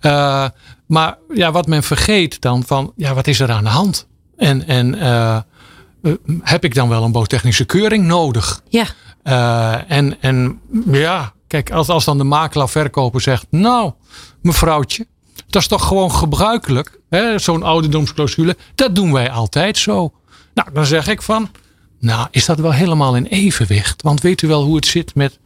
Eh, 0.00 0.48
maar 0.86 1.16
ja, 1.34 1.52
wat 1.52 1.66
men 1.66 1.82
vergeet 1.82 2.40
dan 2.40 2.64
van, 2.66 2.92
ja, 2.96 3.14
wat 3.14 3.26
is 3.26 3.40
er 3.40 3.50
aan 3.50 3.64
de 3.64 3.70
hand? 3.70 4.06
En, 4.36 4.66
en 4.66 4.94
eh, 5.00 5.36
eh, 6.02 6.12
heb 6.42 6.64
ik 6.64 6.74
dan 6.74 6.88
wel 6.88 7.02
een 7.04 7.12
bouwtechnische 7.12 7.64
keuring 7.64 8.04
nodig? 8.06 8.62
Ja. 8.68 8.86
En, 9.88 10.16
en 10.20 10.60
ja, 10.90 11.32
kijk, 11.46 11.70
als, 11.70 11.88
als 11.88 12.04
dan 12.04 12.18
de 12.18 12.24
makelaar 12.24 12.68
verkoper 12.68 13.20
zegt, 13.20 13.46
nou, 13.50 13.92
mevrouwtje, 14.42 15.06
dat 15.48 15.62
is 15.62 15.68
toch 15.68 15.86
gewoon 15.86 16.12
gebruikelijk, 16.12 17.00
hè, 17.08 17.38
zo'n 17.38 17.62
ouderdomsclausule, 17.62 18.56
dat 18.74 18.94
doen 18.94 19.12
wij 19.12 19.30
altijd 19.30 19.78
zo. 19.78 20.12
Nou, 20.54 20.68
dan 20.72 20.86
zeg 20.86 21.08
ik 21.08 21.22
van, 21.22 21.50
nou, 22.00 22.28
is 22.30 22.46
dat 22.46 22.58
wel 22.58 22.72
helemaal 22.72 23.16
in 23.16 23.24
evenwicht? 23.26 24.02
Want 24.02 24.20
weet 24.20 24.42
u 24.42 24.48
wel 24.48 24.62
hoe 24.64 24.76
het 24.76 24.86
zit 24.86 25.14
met 25.14 25.38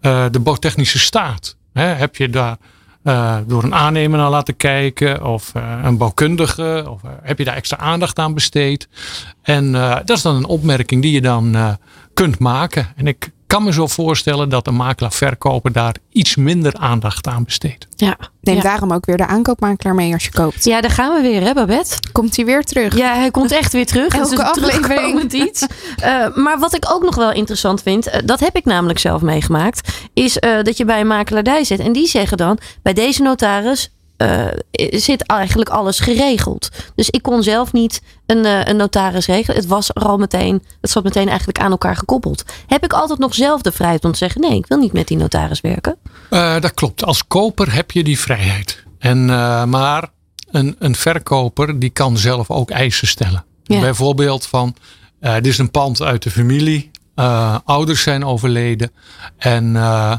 de 0.00 0.40
bouwtechnische 0.42 0.98
staat? 0.98 1.56
Hè, 1.72 1.84
heb 1.84 2.16
je 2.16 2.30
daar 2.30 2.56
eh, 3.02 3.36
door 3.46 3.62
een 3.62 3.74
aannemer 3.74 4.18
naar 4.18 4.30
laten 4.30 4.56
kijken 4.56 5.24
of 5.24 5.54
eh, 5.54 5.78
een 5.82 5.96
bouwkundige? 5.96 6.86
Of 6.88 7.04
eh, 7.04 7.10
heb 7.22 7.38
je 7.38 7.44
daar 7.44 7.56
extra 7.56 7.76
aandacht 7.76 8.18
aan 8.18 8.34
besteed? 8.34 8.88
En 9.42 9.74
eh, 9.74 9.96
dat 10.04 10.16
is 10.16 10.22
dan 10.22 10.36
een 10.36 10.44
opmerking 10.44 11.02
die 11.02 11.12
je 11.12 11.20
dan 11.20 11.54
eh, 11.54 11.72
kunt 12.14 12.38
maken. 12.38 12.86
En 12.96 13.06
ik 13.06 13.30
kan 13.48 13.64
me 13.64 13.72
zo 13.72 13.86
voorstellen 13.86 14.48
dat 14.48 14.66
een 14.66 14.74
makelaar-verkoper 14.74 15.72
daar 15.72 15.94
iets 16.10 16.36
minder 16.36 16.74
aandacht 16.74 17.26
aan 17.26 17.44
besteedt. 17.44 17.86
Ja. 17.96 18.16
Neem 18.40 18.56
ja. 18.56 18.62
daarom 18.62 18.92
ook 18.92 19.06
weer 19.06 19.16
de 19.16 19.26
aankoopmakelaar 19.26 19.94
mee 19.94 20.12
als 20.12 20.24
je 20.24 20.30
koopt. 20.30 20.64
ja, 20.64 20.80
daar 20.80 20.90
gaan 20.90 21.14
we 21.14 21.20
weer, 21.28 21.42
hè, 21.42 21.54
Babette? 21.54 21.96
Komt 22.12 22.36
hij 22.36 22.44
weer 22.44 22.64
terug? 22.64 22.96
Ja, 22.96 23.14
hij 23.14 23.30
komt 23.30 23.52
echt 23.52 23.72
weer 23.72 23.86
terug. 23.86 24.12
Het 24.12 24.26
is 24.26 24.30
Elke 24.30 24.42
een 24.42 24.48
aflevering. 24.48 25.32
iets. 25.32 25.66
Eh, 25.96 26.34
maar 26.34 26.58
wat 26.58 26.74
ik 26.74 26.84
ook 26.90 27.02
nog 27.02 27.14
wel 27.14 27.32
interessant 27.32 27.82
vind, 27.82 28.06
eh, 28.06 28.20
dat 28.24 28.40
heb 28.40 28.56
ik 28.56 28.64
namelijk 28.64 28.98
zelf 28.98 29.22
meegemaakt, 29.22 29.92
is 30.14 30.38
eh, 30.38 30.62
dat 30.62 30.76
je 30.76 30.84
bij 30.84 31.00
een 31.00 31.06
makelaardij 31.06 31.64
zit 31.64 31.80
en 31.80 31.92
die 31.92 32.06
zeggen 32.06 32.36
dan, 32.36 32.58
bij 32.82 32.92
deze 32.92 33.22
notaris 33.22 33.90
eh, 34.18 34.46
zit 34.90 35.26
eigenlijk 35.26 35.70
alles 35.70 36.00
geregeld. 36.00 36.68
Dus 36.94 37.10
ik 37.10 37.22
kon 37.22 37.42
zelf 37.42 37.72
niet 37.72 38.02
een, 38.26 38.44
eh, 38.44 38.64
een 38.64 38.76
notaris 38.76 39.26
regelen. 39.26 39.56
Het 39.56 39.66
was 39.66 39.88
er 39.94 40.02
al 40.02 40.16
meteen, 40.18 40.62
het 40.80 40.90
zat 40.90 41.04
meteen 41.04 41.28
eigenlijk 41.28 41.58
aan 41.58 41.70
elkaar 41.70 41.96
gekoppeld. 41.96 42.44
Heb 42.66 42.84
ik 42.84 42.92
altijd 42.92 43.18
nog 43.18 43.34
zelf 43.34 43.62
de 43.62 43.72
vrijheid 43.72 44.04
om 44.04 44.12
te 44.12 44.18
zeggen: 44.18 44.40
nee, 44.40 44.56
ik 44.56 44.66
wil 44.66 44.78
niet 44.78 44.92
met 44.92 45.08
die 45.08 45.16
notaris 45.16 45.60
werken? 45.60 45.96
Eh, 46.30 46.60
dat 46.60 46.74
klopt. 46.74 47.04
Als 47.04 47.26
koper 47.26 47.72
heb 47.74 47.90
je 47.90 48.04
die 48.04 48.18
vrijheid. 48.18 48.84
En, 48.98 49.30
eh, 49.30 49.64
maar 49.64 50.08
een, 50.50 50.76
een 50.78 50.94
verkoper 50.94 51.78
die 51.78 51.90
kan 51.90 52.16
zelf 52.16 52.50
ook 52.50 52.70
eisen 52.70 53.06
stellen. 53.08 53.44
Ja. 53.62 53.80
Bijvoorbeeld 53.80 54.46
van, 54.46 54.74
eh, 55.20 55.34
dit 55.34 55.46
is 55.46 55.58
een 55.58 55.70
pand 55.70 56.02
uit 56.02 56.22
de 56.22 56.30
familie. 56.30 56.90
eh, 57.14 57.56
ouders 57.64 58.02
zijn 58.02 58.24
overleden. 58.24 58.90
En 59.36 59.76
eh, 59.76 60.16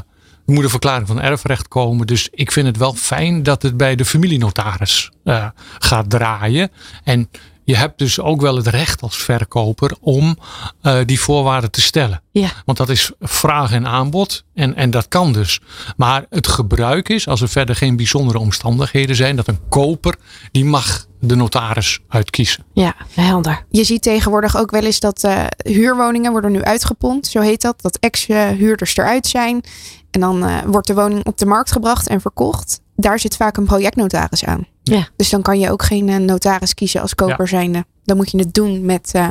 moet 0.50 0.64
een 0.64 0.70
verklaring 0.70 1.06
van 1.06 1.20
erfrecht 1.20 1.68
komen. 1.68 2.06
Dus 2.06 2.28
ik 2.30 2.52
vind 2.52 2.66
het 2.66 2.76
wel 2.76 2.94
fijn 2.94 3.42
dat 3.42 3.62
het 3.62 3.76
bij 3.76 3.94
de 3.94 4.04
familienotaris 4.04 5.10
eh, 5.24 5.46
gaat 5.78 6.10
draaien. 6.10 6.70
En 7.04 7.28
je 7.64 7.76
hebt 7.76 7.98
dus 7.98 8.20
ook 8.20 8.40
wel 8.40 8.56
het 8.56 8.66
recht 8.66 9.02
als 9.02 9.16
verkoper 9.16 9.96
om 10.00 10.38
eh, 10.82 10.98
die 11.06 11.20
voorwaarden 11.20 11.70
te 11.70 11.80
stellen. 11.80 12.22
Ja. 12.30 12.48
Want 12.64 12.78
dat 12.78 12.88
is 12.88 13.12
vraag 13.20 13.72
en 13.72 13.86
aanbod. 13.86 14.44
En, 14.54 14.76
en 14.76 14.90
dat 14.90 15.08
kan 15.08 15.32
dus. 15.32 15.60
Maar 15.96 16.26
het 16.30 16.48
gebruik 16.48 17.08
is, 17.08 17.28
als 17.28 17.40
er 17.40 17.48
verder 17.48 17.76
geen 17.76 17.96
bijzondere 17.96 18.38
omstandigheden 18.38 19.16
zijn, 19.16 19.36
dat 19.36 19.48
een 19.48 19.68
koper, 19.68 20.16
die 20.52 20.64
mag 20.64 21.06
de 21.20 21.34
notaris 21.34 22.00
uitkiezen. 22.08 22.64
Ja, 22.72 22.94
helder. 23.14 23.64
Je 23.70 23.84
ziet 23.84 24.02
tegenwoordig 24.02 24.56
ook 24.56 24.70
wel 24.70 24.84
eens 24.84 25.00
dat 25.00 25.24
eh, 25.24 25.44
huurwoningen 25.56 26.32
worden 26.32 26.52
nu 26.52 26.62
uitgepompt. 26.62 27.26
Zo 27.26 27.40
heet 27.40 27.60
dat. 27.60 27.82
Dat 27.82 27.98
ex-huurders 27.98 28.96
eruit 28.96 29.26
zijn. 29.26 29.62
En 30.10 30.20
dan 30.20 30.44
eh, 30.44 30.56
wordt 30.66 30.86
de 30.86 30.94
woning 30.94 31.26
op 31.26 31.38
de 31.38 31.46
markt 31.46 31.72
gebracht 31.72 32.08
en 32.08 32.20
verkocht. 32.20 32.80
Daar 32.96 33.18
zit 33.18 33.36
vaak 33.36 33.56
een 33.56 33.64
projectnotaris 33.64 34.44
aan. 34.44 34.66
Ja. 34.82 35.08
Dus 35.16 35.30
dan 35.30 35.42
kan 35.42 35.58
je 35.58 35.70
ook 35.70 35.82
geen 35.82 36.08
eh, 36.08 36.16
notaris 36.16 36.74
kiezen 36.74 37.00
als 37.00 37.14
koper 37.14 37.48
zijnde. 37.48 37.84
Dan 38.04 38.16
moet 38.16 38.30
je 38.30 38.38
het 38.38 38.54
doen 38.54 38.84
met 38.84 39.10
eh, 39.12 39.26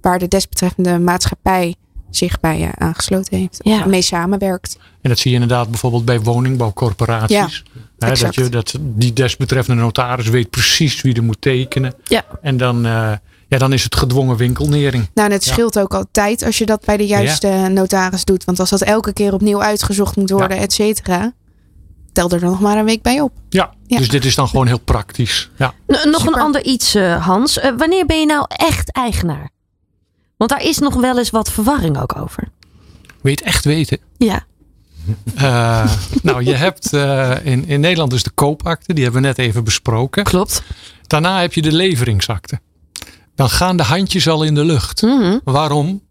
waar 0.00 0.18
de 0.18 0.28
desbetreffende 0.28 0.98
maatschappij 0.98 1.74
zich 2.10 2.40
bij 2.40 2.62
eh, 2.62 2.68
aangesloten 2.88 3.38
heeft. 3.38 3.60
Ja. 3.62 3.84
Mee 3.84 4.02
samenwerkt. 4.02 4.78
En 5.00 5.10
dat 5.10 5.18
zie 5.18 5.30
je 5.30 5.40
inderdaad 5.40 5.70
bijvoorbeeld 5.70 6.04
bij 6.04 6.20
woningbouwcorporaties. 6.20 7.64
Hè, 7.98 8.14
dat, 8.14 8.34
je, 8.34 8.48
dat 8.48 8.74
die 8.80 9.12
desbetreffende 9.12 9.82
notaris 9.82 10.28
weet 10.28 10.50
precies 10.50 11.02
wie 11.02 11.14
er 11.14 11.22
moet 11.22 11.40
tekenen. 11.40 11.94
Ja. 12.04 12.24
En 12.42 12.56
dan, 12.56 12.82
ja, 13.48 13.58
dan 13.58 13.72
is 13.72 13.84
het 13.84 13.96
gedwongen 13.96 14.36
winkelnering. 14.36 15.08
Nou, 15.14 15.28
en 15.28 15.34
het 15.34 15.44
Ja. 15.44 15.52
scheelt 15.52 15.78
ook 15.78 15.94
al 15.94 16.04
tijd 16.10 16.42
als 16.42 16.58
je 16.58 16.66
dat 16.66 16.84
bij 16.84 16.96
de 16.96 17.06
juiste 17.06 17.48
notaris 17.70 18.24
doet. 18.24 18.44
Want 18.44 18.60
als 18.60 18.70
dat 18.70 18.82
elke 18.82 19.12
keer 19.12 19.32
opnieuw 19.32 19.62
uitgezocht 19.62 20.16
moet 20.16 20.30
worden, 20.30 20.58
et 20.58 20.72
cetera. 20.72 21.32
Tel 22.14 22.30
er 22.30 22.40
dan 22.40 22.50
nog 22.50 22.60
maar 22.60 22.78
een 22.78 22.84
week 22.84 23.02
bij 23.02 23.20
op. 23.20 23.32
Ja, 23.48 23.74
Ja. 23.86 23.98
dus 23.98 24.08
dit 24.08 24.24
is 24.24 24.34
dan 24.34 24.48
gewoon 24.48 24.66
heel 24.66 24.78
praktisch. 24.80 25.50
Ja. 25.56 25.74
N- 25.86 26.08
nog 26.10 26.20
Super. 26.20 26.34
een 26.34 26.40
ander 26.40 26.64
iets, 26.64 26.94
eh, 26.94 27.26
Hans. 27.26 27.58
Eh, 27.58 27.72
wanneer 27.76 28.06
ben 28.06 28.20
je 28.20 28.26
nou 28.26 28.44
echt 28.48 28.92
eigenaar? 28.92 29.50
Want 30.36 30.50
daar 30.50 30.62
is 30.62 30.78
nog 30.78 30.94
wel 30.94 31.18
eens 31.18 31.30
wat 31.30 31.50
verwarring 31.50 31.98
ook 32.00 32.16
over. 32.16 32.48
Weet 33.20 33.40
echt 33.42 33.64
weten. 33.64 33.98
Ja. 34.18 34.44
Eh, 35.34 35.90
nou, 36.22 36.44
je 36.44 36.54
hebt 36.54 36.92
eh, 36.92 37.34
in, 37.42 37.66
in 37.66 37.80
Nederland 37.80 38.10
dus 38.10 38.22
de 38.22 38.30
koopakte. 38.30 38.94
Die 38.94 39.04
hebben 39.04 39.22
we 39.22 39.28
net 39.28 39.38
even 39.38 39.64
besproken. 39.64 40.24
Klopt. 40.24 40.62
Daarna 41.06 41.40
heb 41.40 41.52
je 41.52 41.62
de 41.62 41.72
leveringsakte. 41.72 42.60
Dan 43.34 43.50
gaan 43.50 43.76
de 43.76 43.82
handjes 43.82 44.28
al 44.28 44.42
in 44.42 44.54
de 44.54 44.64
lucht. 44.64 45.02
Mhm. 45.02 45.38
Waarom? 45.44 46.02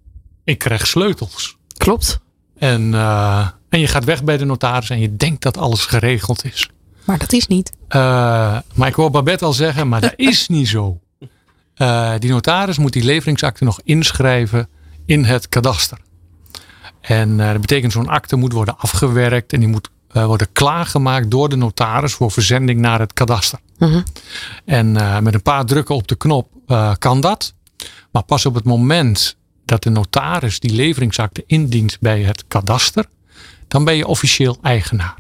Ik 0.43 0.57
krijg 0.57 0.87
sleutels. 0.87 1.57
Klopt. 1.77 2.19
En, 2.57 2.93
eh, 2.93 3.47
en 3.73 3.79
je 3.79 3.87
gaat 3.87 4.03
weg 4.03 4.23
bij 4.23 4.37
de 4.37 4.45
notaris 4.45 4.89
en 4.89 4.99
je 4.99 5.15
denkt 5.15 5.41
dat 5.41 5.57
alles 5.57 5.85
geregeld 5.85 6.45
is. 6.45 6.69
Maar 7.03 7.17
dat 7.17 7.33
is 7.33 7.47
niet. 7.47 7.71
Eh, 7.87 7.99
maar 8.73 8.87
ik 8.87 8.93
hoor 8.93 9.11
Babette 9.11 9.45
al 9.45 9.53
zeggen, 9.53 9.87
maar 9.87 10.01
dat 10.01 10.13
is 10.15 10.47
niet 10.47 10.67
zo. 10.67 10.99
Eh, 11.73 12.13
die 12.19 12.29
notaris 12.29 12.77
moet 12.77 12.93
die 12.93 13.03
leveringsakte 13.03 13.63
nog 13.63 13.79
inschrijven 13.83 14.69
in 15.05 15.23
het 15.23 15.49
kadaster. 15.49 15.97
En 17.01 17.39
eh, 17.39 17.51
dat 17.51 17.61
betekent 17.61 17.91
zo'n 17.91 18.07
akte 18.07 18.35
moet 18.35 18.53
worden 18.53 18.77
afgewerkt 18.77 19.53
en 19.53 19.59
die 19.59 19.69
moet 19.69 19.89
worden 20.11 20.51
klaargemaakt 20.51 21.31
door 21.31 21.49
de 21.49 21.55
notaris 21.55 22.13
voor 22.13 22.31
verzending 22.31 22.79
naar 22.79 22.99
het 22.99 23.13
kadaster. 23.13 23.59
Mhm. 23.77 24.01
En 24.65 24.91
met 25.23 25.33
een 25.33 25.41
paar 25.41 25.65
drukken 25.65 25.95
op 25.95 26.07
de 26.07 26.15
knop 26.15 26.47
kan 26.97 27.21
dat. 27.21 27.53
Maar 28.11 28.23
pas 28.23 28.45
op 28.45 28.55
het 28.55 28.63
moment 28.63 29.35
dat 29.65 29.83
de 29.83 29.89
notaris 29.89 30.59
die 30.59 30.73
leveringsakte 30.73 31.43
indient 31.45 31.97
bij 31.99 32.21
het 32.21 32.43
kadaster, 32.47 33.05
dan 33.67 33.83
ben 33.83 33.95
je 33.95 34.07
officieel 34.07 34.57
eigenaar. 34.61 35.17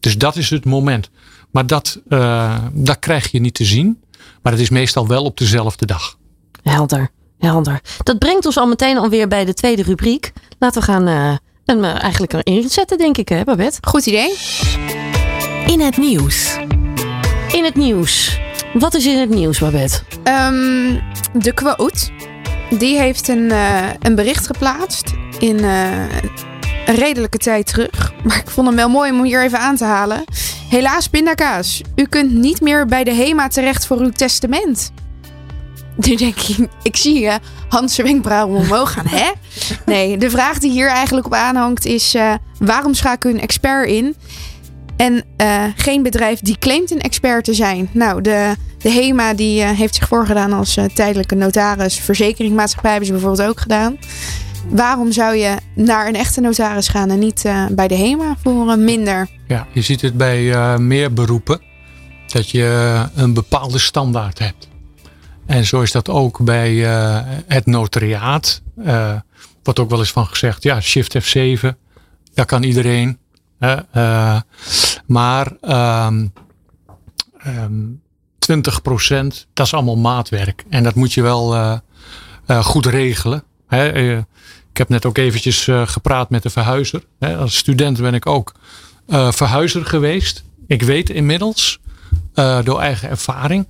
Dus 0.00 0.18
dat 0.18 0.36
is 0.36 0.50
het 0.50 0.64
moment. 0.64 1.10
Maar 1.50 1.66
dat, 1.66 2.00
eh, 2.08 2.58
dat 2.72 2.98
krijg 2.98 3.30
je 3.30 3.40
niet 3.40 3.54
te 3.54 3.64
zien. 3.64 4.02
Maar 4.42 4.52
het 4.52 4.62
is 4.62 4.70
meestal 4.70 5.06
wel 5.06 5.24
op 5.24 5.36
dezelfde 5.36 5.86
dag. 5.86 6.18
Helder. 6.62 7.10
Helder. 7.38 7.80
Dat 8.02 8.18
brengt 8.18 8.46
ons 8.46 8.56
al 8.56 8.66
meteen 8.66 8.98
alweer 8.98 9.28
bij 9.28 9.44
de 9.44 9.54
tweede 9.54 9.82
rubriek. 9.82 10.32
Laten 10.58 10.80
we 10.80 10.86
gaan 10.86 11.06
eh, 11.06 11.36
hem 11.64 11.84
eh, 11.84 12.02
eigenlijk 12.02 12.32
erin 12.32 12.68
zetten, 12.68 12.98
denk 12.98 13.16
ik, 13.16 13.28
hè, 13.28 13.44
Babette? 13.44 13.78
Goed 13.88 14.06
idee. 14.06 14.34
In 15.66 15.80
het 15.80 15.96
nieuws. 15.96 16.58
In 17.52 17.64
het 17.64 17.74
nieuws. 17.74 18.38
Wat 18.74 18.94
is 18.94 19.06
in 19.06 19.18
het 19.18 19.30
nieuws, 19.30 19.58
Babette? 19.58 20.00
Ehm, 20.22 21.00
de 21.32 21.52
quote. 21.54 22.10
Die 22.78 22.98
heeft 22.98 23.28
een, 23.28 23.50
eh, 23.50 23.88
een 24.00 24.14
bericht 24.14 24.46
geplaatst 24.46 25.12
in 25.38 25.58
eh, 25.58 25.90
een 26.86 26.94
redelijke 26.94 27.38
tijd 27.38 27.66
terug. 27.66 28.12
Maar 28.24 28.38
ik 28.38 28.50
vond 28.50 28.66
hem 28.66 28.76
wel 28.76 28.88
mooi 28.88 29.10
om 29.10 29.16
hem 29.16 29.24
hier 29.26 29.44
even 29.44 29.58
aan 29.58 29.76
te 29.76 29.84
halen. 29.84 30.24
Helaas, 30.68 31.08
pindakaas. 31.08 31.82
U 31.96 32.04
kunt 32.04 32.32
niet 32.32 32.60
meer 32.60 32.86
bij 32.86 33.04
de 33.04 33.14
HEMA 33.14 33.48
terecht 33.48 33.86
voor 33.86 33.98
uw 33.98 34.10
testament. 34.10 34.92
Nu 35.96 36.14
denk 36.14 36.36
ik, 36.36 36.68
ik 36.82 36.96
zie 36.96 37.20
je 37.20 37.38
Hans' 37.68 37.96
wenkbrauwen 37.96 38.60
omhoog 38.60 38.92
gaan, 38.92 39.06
hè? 39.06 39.30
Nee, 39.92 40.18
de 40.18 40.30
vraag 40.30 40.58
die 40.58 40.70
hier 40.70 40.88
eigenlijk 40.88 41.26
op 41.26 41.34
aanhangt 41.34 41.84
is... 41.84 42.14
eh, 42.14 42.34
waarom 42.58 42.94
schakel 42.94 43.30
u 43.30 43.32
een 43.32 43.40
expert 43.40 43.88
in? 43.88 44.14
En 44.96 45.24
eh, 45.36 45.64
geen 45.76 46.02
bedrijf 46.02 46.40
die 46.40 46.58
claimt 46.58 46.90
een 46.90 47.00
expert 47.00 47.44
te 47.44 47.54
zijn. 47.54 47.88
Nou, 47.92 48.20
de, 48.20 48.54
de 48.78 48.90
HEMA 48.90 49.34
die 49.34 49.62
eh, 49.62 49.70
heeft 49.70 49.94
zich 49.94 50.08
voorgedaan 50.08 50.52
als 50.52 50.78
tijdelijke 50.94 51.34
notaris. 51.34 51.94
Verzekeringsmaatschappij 51.98 52.90
hebben 52.90 53.06
ze 53.08 53.14
bijvoorbeeld 53.14 53.48
ook 53.48 53.60
gedaan. 53.60 53.98
Waarom 54.68 55.12
zou 55.12 55.34
je 55.36 55.56
naar 55.74 56.08
een 56.08 56.14
echte 56.14 56.40
notaris 56.40 56.88
gaan 56.88 57.10
en 57.10 57.18
niet 57.18 57.44
eh, 57.44 57.66
bij 57.70 57.88
de 57.88 57.96
HEMA 57.96 58.36
voor 58.42 58.70
een 58.70 58.84
minder? 58.84 59.28
Ja, 59.48 59.66
je 59.72 59.82
ziet 59.82 60.00
het 60.00 60.16
bij 60.16 60.52
eh, 60.52 60.76
meer 60.76 61.12
beroepen. 61.12 61.60
Dat 62.26 62.50
je 62.50 62.98
een 63.14 63.34
bepaalde 63.34 63.78
standaard 63.78 64.38
hebt. 64.38 64.68
En 65.46 65.64
zo 65.64 65.80
is 65.80 65.92
dat 65.92 66.08
ook 66.08 66.44
bij 66.44 66.84
eh, 66.94 67.20
het 67.46 67.66
notariaat. 67.66 68.62
Eh 68.84 69.16
wordt 69.62 69.78
ook 69.78 69.90
wel 69.90 69.98
eens 69.98 70.12
van 70.12 70.26
gezegd, 70.26 70.62
ja, 70.62 70.80
shift 70.80 71.16
F7. 71.18 71.68
Dat 72.34 72.46
kan 72.46 72.62
iedereen. 72.62 73.18
eh, 73.58 74.40
maar 75.06 75.52
ehm 75.60 76.26
ehm 77.38 77.82
20% 78.38 79.46
dat 79.52 79.66
is 79.66 79.74
allemaal 79.74 79.96
maatwerk. 79.96 80.64
En 80.68 80.82
dat 80.82 80.94
moet 80.94 81.12
je 81.12 81.22
wel 81.22 81.54
eh, 81.54 81.78
eh, 82.46 82.64
goed 82.64 82.86
regelen. 82.86 83.42
Hè, 83.66 83.88
eh, 83.88 84.16
ik 84.70 84.76
heb 84.80 84.88
net 84.88 85.06
ook 85.06 85.18
eventjes 85.18 85.68
eh, 85.68 85.86
gepraat 85.86 86.30
met 86.30 86.42
de 86.42 86.50
verhuizer. 86.50 87.02
Hè, 87.18 87.36
als 87.36 87.56
student 87.56 88.00
ben 88.00 88.14
ik 88.14 88.26
ook 88.26 88.52
eh, 89.08 89.32
verhuizer 89.32 89.84
geweest. 89.86 90.44
Ik 90.66 90.82
weet 90.82 91.10
inmiddels, 91.10 91.80
eh, 92.34 92.58
door 92.64 92.80
eigen 92.80 93.08
ervaring, 93.08 93.66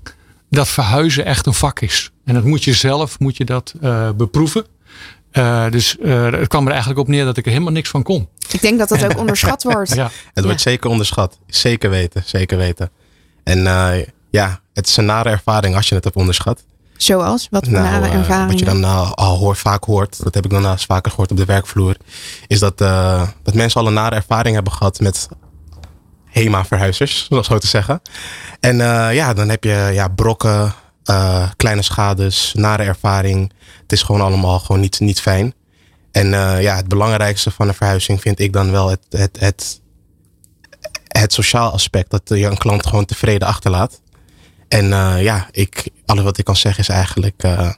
dat 0.51 0.69
verhuizen 0.69 1.25
echt 1.25 1.47
een 1.47 1.55
vak 1.55 1.81
is. 1.81 2.11
En 2.25 2.35
dat 2.35 2.45
moet 2.45 2.65
je 2.65 2.73
zelf 2.75 3.19
moet 3.19 3.37
je 3.37 3.45
dat, 3.45 3.75
eh, 3.81 4.11
beproeven. 4.11 4.67
Eh, 5.31 5.71
dus 5.71 5.99
eh, 5.99 6.25
het 6.31 6.49
kwam 6.49 6.65
er 6.65 6.71
eigenlijk 6.71 7.01
op 7.01 7.09
neer 7.09 7.25
dat 7.25 7.37
ik 7.37 7.45
er 7.45 7.51
helemaal 7.53 7.73
niks 7.73 7.89
van 7.89 8.03
kon. 8.03 8.29
Ik 8.53 8.61
denk 8.61 8.79
dat 8.79 8.89
dat 8.89 9.05
ook 9.05 9.19
onderschat 9.25 9.63
wordt. 9.63 9.95
Ja, 9.95 10.11
Het 10.35 10.45
wordt 10.45 10.61
zeker 10.61 10.91
onderschat. 10.91 11.39
Zeker 11.47 11.91
weten, 11.91 12.23
zeker 12.27 12.59
weten. 12.59 12.91
En 13.45 13.67
eh, 13.67 14.07
ja, 14.31 14.61
het 14.73 14.89
is 14.89 14.97
een 14.97 15.05
nare 15.05 15.29
ervaring 15.29 15.77
als 15.77 15.89
je 15.89 15.95
het 15.95 16.05
hebt 16.05 16.17
onderschat. 16.17 16.65
Zoals? 16.97 17.49
Wat 17.51 17.65
voor 17.65 17.73
Nou, 17.73 17.85
nare 17.85 18.07
eh, 18.07 18.15
ervaringen? 18.15 18.49
wat 18.49 18.59
je 18.59 18.65
dan 18.65 18.85
eh, 18.85 19.13
al 19.13 19.37
hoor, 19.37 19.57
vaak 19.57 19.85
hoort, 19.85 20.23
dat 20.23 20.35
heb 20.35 20.45
ik 20.45 20.51
dan 20.51 20.61
nou 20.61 20.73
eens 20.73 20.85
vaker 20.85 21.11
gehoord 21.11 21.31
op 21.31 21.37
de 21.37 21.45
werkvloer, 21.45 21.97
is 22.47 22.59
dat, 22.59 22.81
eh, 22.81 23.29
dat 23.43 23.55
mensen 23.55 23.81
al 23.81 23.87
een 23.87 23.95
nare 23.95 24.15
ervaring 24.15 24.55
hebben 24.55 24.73
gehad 24.73 25.01
met 25.01 25.29
HEMA-verhuizers, 26.35 27.27
zoals 27.29 27.47
zo 27.47 27.59
te 27.59 27.67
zeggen. 27.67 28.03
En 28.61 28.81
eh, 28.81 29.15
ja, 29.15 29.35
dan 29.35 29.49
heb 29.49 29.65
je 29.65 29.91
ja, 29.93 30.09
brokken, 30.09 30.75
eh, 31.05 31.51
kleine 31.57 31.83
schades, 31.83 32.53
nare 32.55 32.83
ervaring. 32.83 33.53
Het 33.83 33.93
is 33.93 34.03
gewoon 34.03 34.21
allemaal 34.21 34.59
gewoon 34.59 34.81
niet, 34.81 35.01
niet 35.01 35.21
fijn. 35.21 35.55
En 36.13 36.35
eh, 36.35 36.63
ja, 36.63 36.77
het 36.77 36.89
belangrijkste 36.89 37.51
van 37.51 37.69
een 37.69 37.75
verhuizing 37.75 38.21
vind 38.21 38.39
ik 38.39 38.53
dan 38.53 38.71
wel 38.71 38.89
het, 38.89 39.07
het, 39.11 39.41
het, 39.41 39.81
het 41.09 41.33
sociaal 41.33 41.73
aspect. 41.73 42.11
Dat 42.11 42.23
je 42.25 42.47
een 42.47 42.59
klant 42.59 42.87
gewoon 42.87 43.05
tevreden 43.05 43.49
achterlaat. 43.49 44.01
En 44.75 44.93
eh, 44.93 45.23
ja, 45.23 45.49
ik, 45.51 45.89
alles 46.07 46.25
wat 46.25 46.39
ik 46.39 46.45
kan 46.45 46.57
zeggen 46.57 46.81
is 46.81 46.89
eigenlijk 46.89 47.43
eh, 47.43 47.71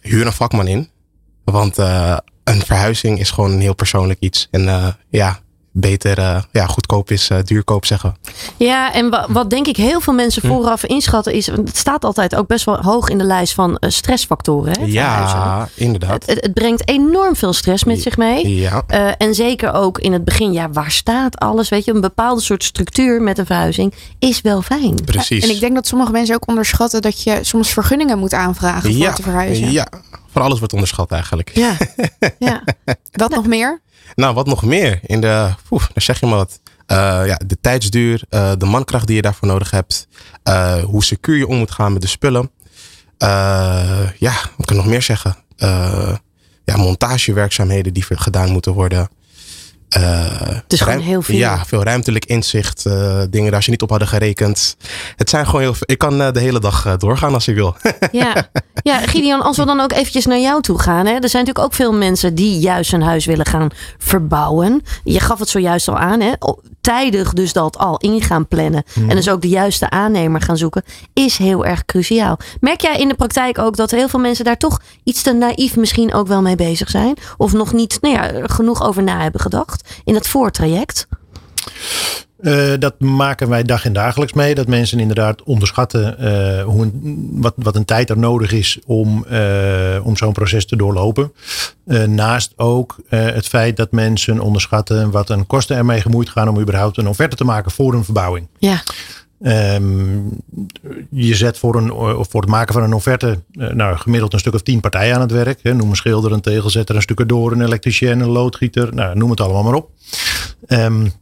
huur 0.00 0.26
een 0.26 0.32
vakman 0.32 0.66
in. 0.66 0.90
Want 1.44 1.78
eh, 1.78 2.16
een 2.44 2.60
verhuizing 2.60 3.18
is 3.18 3.30
gewoon 3.30 3.52
een 3.52 3.60
heel 3.60 3.74
persoonlijk 3.74 4.20
iets. 4.20 4.48
En 4.50 4.96
ja, 5.10 5.40
beter, 5.80 6.18
uh, 6.18 6.42
ja, 6.52 6.66
goedkoop 6.66 7.10
is 7.10 7.30
uh, 7.30 7.38
duurkoop 7.44 7.84
zeggen. 7.84 8.16
Ja, 8.56 8.92
en 8.92 9.10
wa 9.10 9.26
wat 9.28 9.50
denk 9.50 9.66
ik 9.66 9.76
heel 9.76 10.00
veel 10.00 10.12
mensen 10.12 10.42
hm. 10.42 10.48
vooraf 10.48 10.84
inschatten 10.84 11.32
is, 11.32 11.46
het 11.46 11.76
staat 11.76 12.04
altijd 12.04 12.34
ook 12.34 12.46
best 12.46 12.64
wel 12.64 12.76
hoog 12.82 13.08
in 13.08 13.18
de 13.18 13.24
lijst 13.24 13.54
van 13.54 13.70
uh, 13.70 13.90
stressfactoren. 13.90 14.80
Hè, 14.80 14.84
ja, 14.86 15.68
inderdaad. 15.74 16.26
Het, 16.26 16.40
het, 16.40 16.54
brengt 16.54 16.88
enorm 16.88 17.36
veel 17.36 17.52
stress 17.52 17.84
met 17.84 18.02
zich 18.02 18.16
mee. 18.16 18.56
Ja. 18.56 18.82
en 19.18 19.34
zeker 19.34 19.72
ook 19.72 19.98
in 19.98 20.12
het 20.12 20.24
begin, 20.24 20.52
ja, 20.52 20.70
waar 20.70 20.90
staat 20.90 21.38
alles? 21.38 21.68
Weet 21.68 21.84
je, 21.84 21.94
een 21.94 22.00
bepaalde 22.00 22.40
soort 22.40 22.64
structuur 22.64 23.22
met 23.22 23.38
een 23.38 23.46
verhuizing 23.46 23.94
is 24.18 24.40
wel 24.40 24.62
fijn. 24.62 24.94
Precies. 25.04 25.44
en 25.44 25.50
ik 25.50 25.60
denk 25.60 25.74
dat 25.74 25.86
sommige 25.86 26.12
mensen 26.12 26.34
ook 26.34 26.48
onderschatten 26.48 27.02
dat 27.02 27.22
je 27.22 27.38
soms 27.42 27.72
vergunningen 27.72 28.18
moet 28.18 28.34
aanvragen 28.34 28.94
voor 28.94 29.12
te 29.12 29.22
verhuizen. 29.22 29.70
Ja, 29.70 29.88
voor 30.30 30.42
alles 30.42 30.58
wordt 30.58 30.72
onderschat 30.72 31.10
eigenlijk. 31.10 31.50
Ja. 31.54 31.76
ja. 32.38 32.62
Wat 33.12 33.30
nog 33.30 33.46
meer? 33.46 33.80
Nou, 34.14 34.34
wat 34.34 34.46
nog 34.46 34.62
meer? 34.62 35.00
In 35.02 35.20
de, 35.20 35.54
oef, 35.70 35.86
dan 35.86 36.02
zeg 36.02 36.20
je 36.20 36.26
maar 36.26 36.36
wat. 36.36 36.60
Uh, 36.86 36.96
ja, 37.26 37.40
de 37.46 37.60
tijdsduur, 37.60 38.22
uh, 38.30 38.52
de 38.58 38.64
mankracht 38.64 39.06
die 39.06 39.16
je 39.16 39.22
daarvoor 39.22 39.48
nodig 39.48 39.70
hebt. 39.70 40.08
Uh, 40.44 40.82
hoe 40.82 41.04
secuur 41.04 41.36
je 41.36 41.46
om 41.46 41.56
moet 41.56 41.70
gaan 41.70 41.92
met 41.92 42.02
de 42.02 42.08
spullen. 42.08 42.50
ja, 44.18 44.34
wat 44.56 44.66
kan 44.66 44.76
ik 44.76 44.82
nog 44.82 44.86
meer 44.86 45.02
zeggen? 45.02 45.36
ja, 46.64 46.76
montagewerkzaamheden 46.76 47.92
die 47.92 48.04
gedaan 48.08 48.50
moeten 48.50 48.72
worden. 48.72 49.08
Het 49.88 50.72
is 50.72 50.80
gewoon 50.80 51.00
heel 51.00 51.22
veel. 51.22 51.36
Ja, 51.36 51.64
veel 51.64 51.82
ruimtelijk 51.82 52.24
inzicht. 52.24 52.84
Uh, 52.86 53.22
dingen 53.30 53.50
waar 53.50 53.62
ze 53.62 53.70
niet 53.70 53.82
op 53.82 53.90
hadden 53.90 54.08
gerekend. 54.08 54.76
Het 55.16 55.30
zijn 55.30 55.46
gewoon 55.46 55.60
heel 55.60 55.74
veel. 55.74 55.86
Ik 55.86 55.98
kan 55.98 56.20
uh, 56.20 56.32
de 56.32 56.40
hele 56.40 56.60
dag 56.60 56.96
doorgaan 56.96 57.34
als 57.34 57.48
ik 57.48 57.54
wil. 57.54 57.76
ja. 58.12 58.48
ja, 58.82 58.98
Gideon, 58.98 59.40
als 59.40 59.56
we 59.56 59.66
dan 59.66 59.80
ook 59.80 59.92
eventjes 59.92 60.26
naar 60.26 60.38
jou 60.38 60.62
toe 60.62 60.78
gaan. 60.78 61.06
Hè? 61.06 61.12
Er 61.12 61.28
zijn 61.28 61.44
natuurlijk 61.44 61.58
ook 61.64 61.74
veel 61.74 61.92
mensen 61.92 62.34
die 62.34 62.58
juist 62.58 62.92
een 62.92 63.02
huis 63.02 63.26
willen 63.26 63.46
gaan 63.46 63.68
verbouwen. 63.98 64.82
Je 65.04 65.20
gaf 65.20 65.38
het 65.38 65.48
zojuist 65.48 65.88
al 65.88 65.98
aan. 65.98 66.20
Hè? 66.20 66.32
Tijdig 66.88 67.32
dus 67.32 67.52
dat 67.52 67.78
al 67.78 67.96
in 67.96 68.22
gaan 68.22 68.46
plannen. 68.46 68.82
Hmm. 68.92 69.10
En 69.10 69.16
dus 69.16 69.28
ook 69.30 69.40
de 69.42 69.48
juiste 69.48 69.90
aannemer 69.90 70.40
gaan 70.40 70.56
zoeken. 70.56 70.82
Is 71.12 71.38
heel 71.38 71.64
erg 71.64 71.84
cruciaal. 71.84 72.38
Merk 72.60 72.80
jij 72.80 72.98
in 72.98 73.08
de 73.08 73.14
praktijk 73.14 73.58
ook 73.58 73.76
dat 73.76 73.90
heel 73.90 74.08
veel 74.08 74.20
mensen 74.20 74.44
daar 74.44 74.56
toch 74.56 74.80
iets 75.04 75.22
te 75.22 75.32
naïef 75.32 75.76
misschien 75.76 76.14
ook 76.14 76.26
wel 76.26 76.42
mee 76.42 76.56
bezig 76.56 76.90
zijn? 76.90 77.16
Of 77.36 77.52
nog 77.52 77.72
niet 77.72 77.98
nou 78.00 78.14
ja, 78.14 78.46
genoeg 78.46 78.82
over 78.82 79.02
na 79.02 79.20
hebben 79.20 79.40
gedacht? 79.40 80.00
in 80.04 80.14
het 80.14 80.28
voortraject? 80.28 81.08
Uh, 82.40 82.72
dat 82.78 83.00
maken 83.00 83.48
wij 83.48 83.62
dag 83.62 83.84
en 83.84 83.92
dagelijks 83.92 84.32
mee. 84.32 84.54
Dat 84.54 84.66
mensen 84.66 84.98
inderdaad 84.98 85.42
onderschatten 85.42 86.16
uh, 86.20 86.64
hoe 86.64 86.90
wat, 87.30 87.54
wat 87.56 87.76
een 87.76 87.84
tijd 87.84 88.10
er 88.10 88.18
nodig 88.18 88.52
is 88.52 88.78
om, 88.86 89.24
uh, 89.30 90.00
om 90.02 90.16
zo'n 90.16 90.32
proces 90.32 90.66
te 90.66 90.76
doorlopen. 90.76 91.32
naast 92.06 92.52
ook 92.56 92.96
het 93.08 93.46
feit 93.46 93.76
dat 93.76 93.92
mensen 93.92 94.40
onderschatten 94.40 95.10
wat 95.10 95.30
een 95.30 95.46
kosten 95.46 95.76
ermee 95.76 96.00
gemoeid 96.00 96.28
gaan 96.28 96.48
om 96.48 96.60
überhaupt 96.60 96.96
een 96.96 97.08
offerte 97.08 97.36
te 97.36 97.44
maken 97.44 97.70
voor 97.70 97.94
een 97.94 98.04
verbouwing. 98.04 98.48
Ja. 98.58 98.82
Um, 99.74 100.28
je 101.10 101.34
zet 101.34 101.58
voor, 101.58 101.76
een, 101.76 101.88
voor 102.28 102.40
het 102.40 102.50
maken 102.50 102.74
van 102.74 102.82
een 102.82 102.92
offerte 102.92 103.40
nou, 103.52 103.96
gemiddeld 103.96 104.32
een 104.32 104.38
stuk 104.38 104.54
of 104.54 104.62
tien 104.62 104.80
partijen 104.80 105.14
aan 105.14 105.20
het 105.20 105.32
werk. 105.32 105.60
Hè. 105.62 105.74
Noem 105.74 105.90
een 105.90 105.96
schilder, 105.96 106.32
een 106.32 106.40
tegelzetter, 106.40 106.96
een 106.96 107.02
stuk 107.02 107.28
door, 107.28 107.52
een 107.52 107.62
elektricien, 107.62 108.20
een 108.20 108.28
loodgieter. 108.28 108.94
Nou, 108.94 109.16
noem 109.16 109.30
het 109.30 109.40
allemaal 109.40 109.62
maar 109.62 109.74
op. 109.74 109.90
Um, 110.68 111.12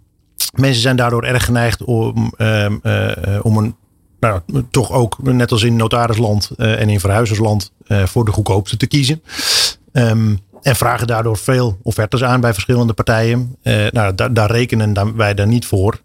mensen 0.59 0.83
zijn 0.83 0.97
daardoor 0.97 1.25
erg 1.25 1.45
geneigd 1.45 1.85
om, 1.85 2.33
um, 2.39 2.81
uh, 2.83 3.11
om 3.43 3.57
een 3.57 3.75
nou, 4.21 4.41
toch 4.71 4.93
ook 4.93 5.23
net 5.23 5.53
als 5.53 5.63
in 5.63 5.77
notarisland 5.77 6.51
uh, 6.57 6.81
en 6.81 6.89
in 6.89 7.01
verhuizersland 7.01 7.73
voor 7.89 8.25
de 8.25 8.33
goedkoopste 8.33 8.77
te 8.77 8.87
kiezen. 8.87 9.23
Um, 9.93 10.39
en 10.63 10.77
vragen 10.77 11.07
daardoor 11.07 11.37
veel 11.37 11.79
offertes 11.83 12.23
aan 12.25 12.41
bij 12.41 12.53
verschillende 12.53 12.93
partijen. 12.93 13.57
Nou, 13.91 14.15
daar, 14.15 14.33
daar 14.35 14.51
rekenen 14.51 15.17
wij 15.17 15.35
dan 15.35 15.49
niet 15.49 15.67
voor. 15.67 16.01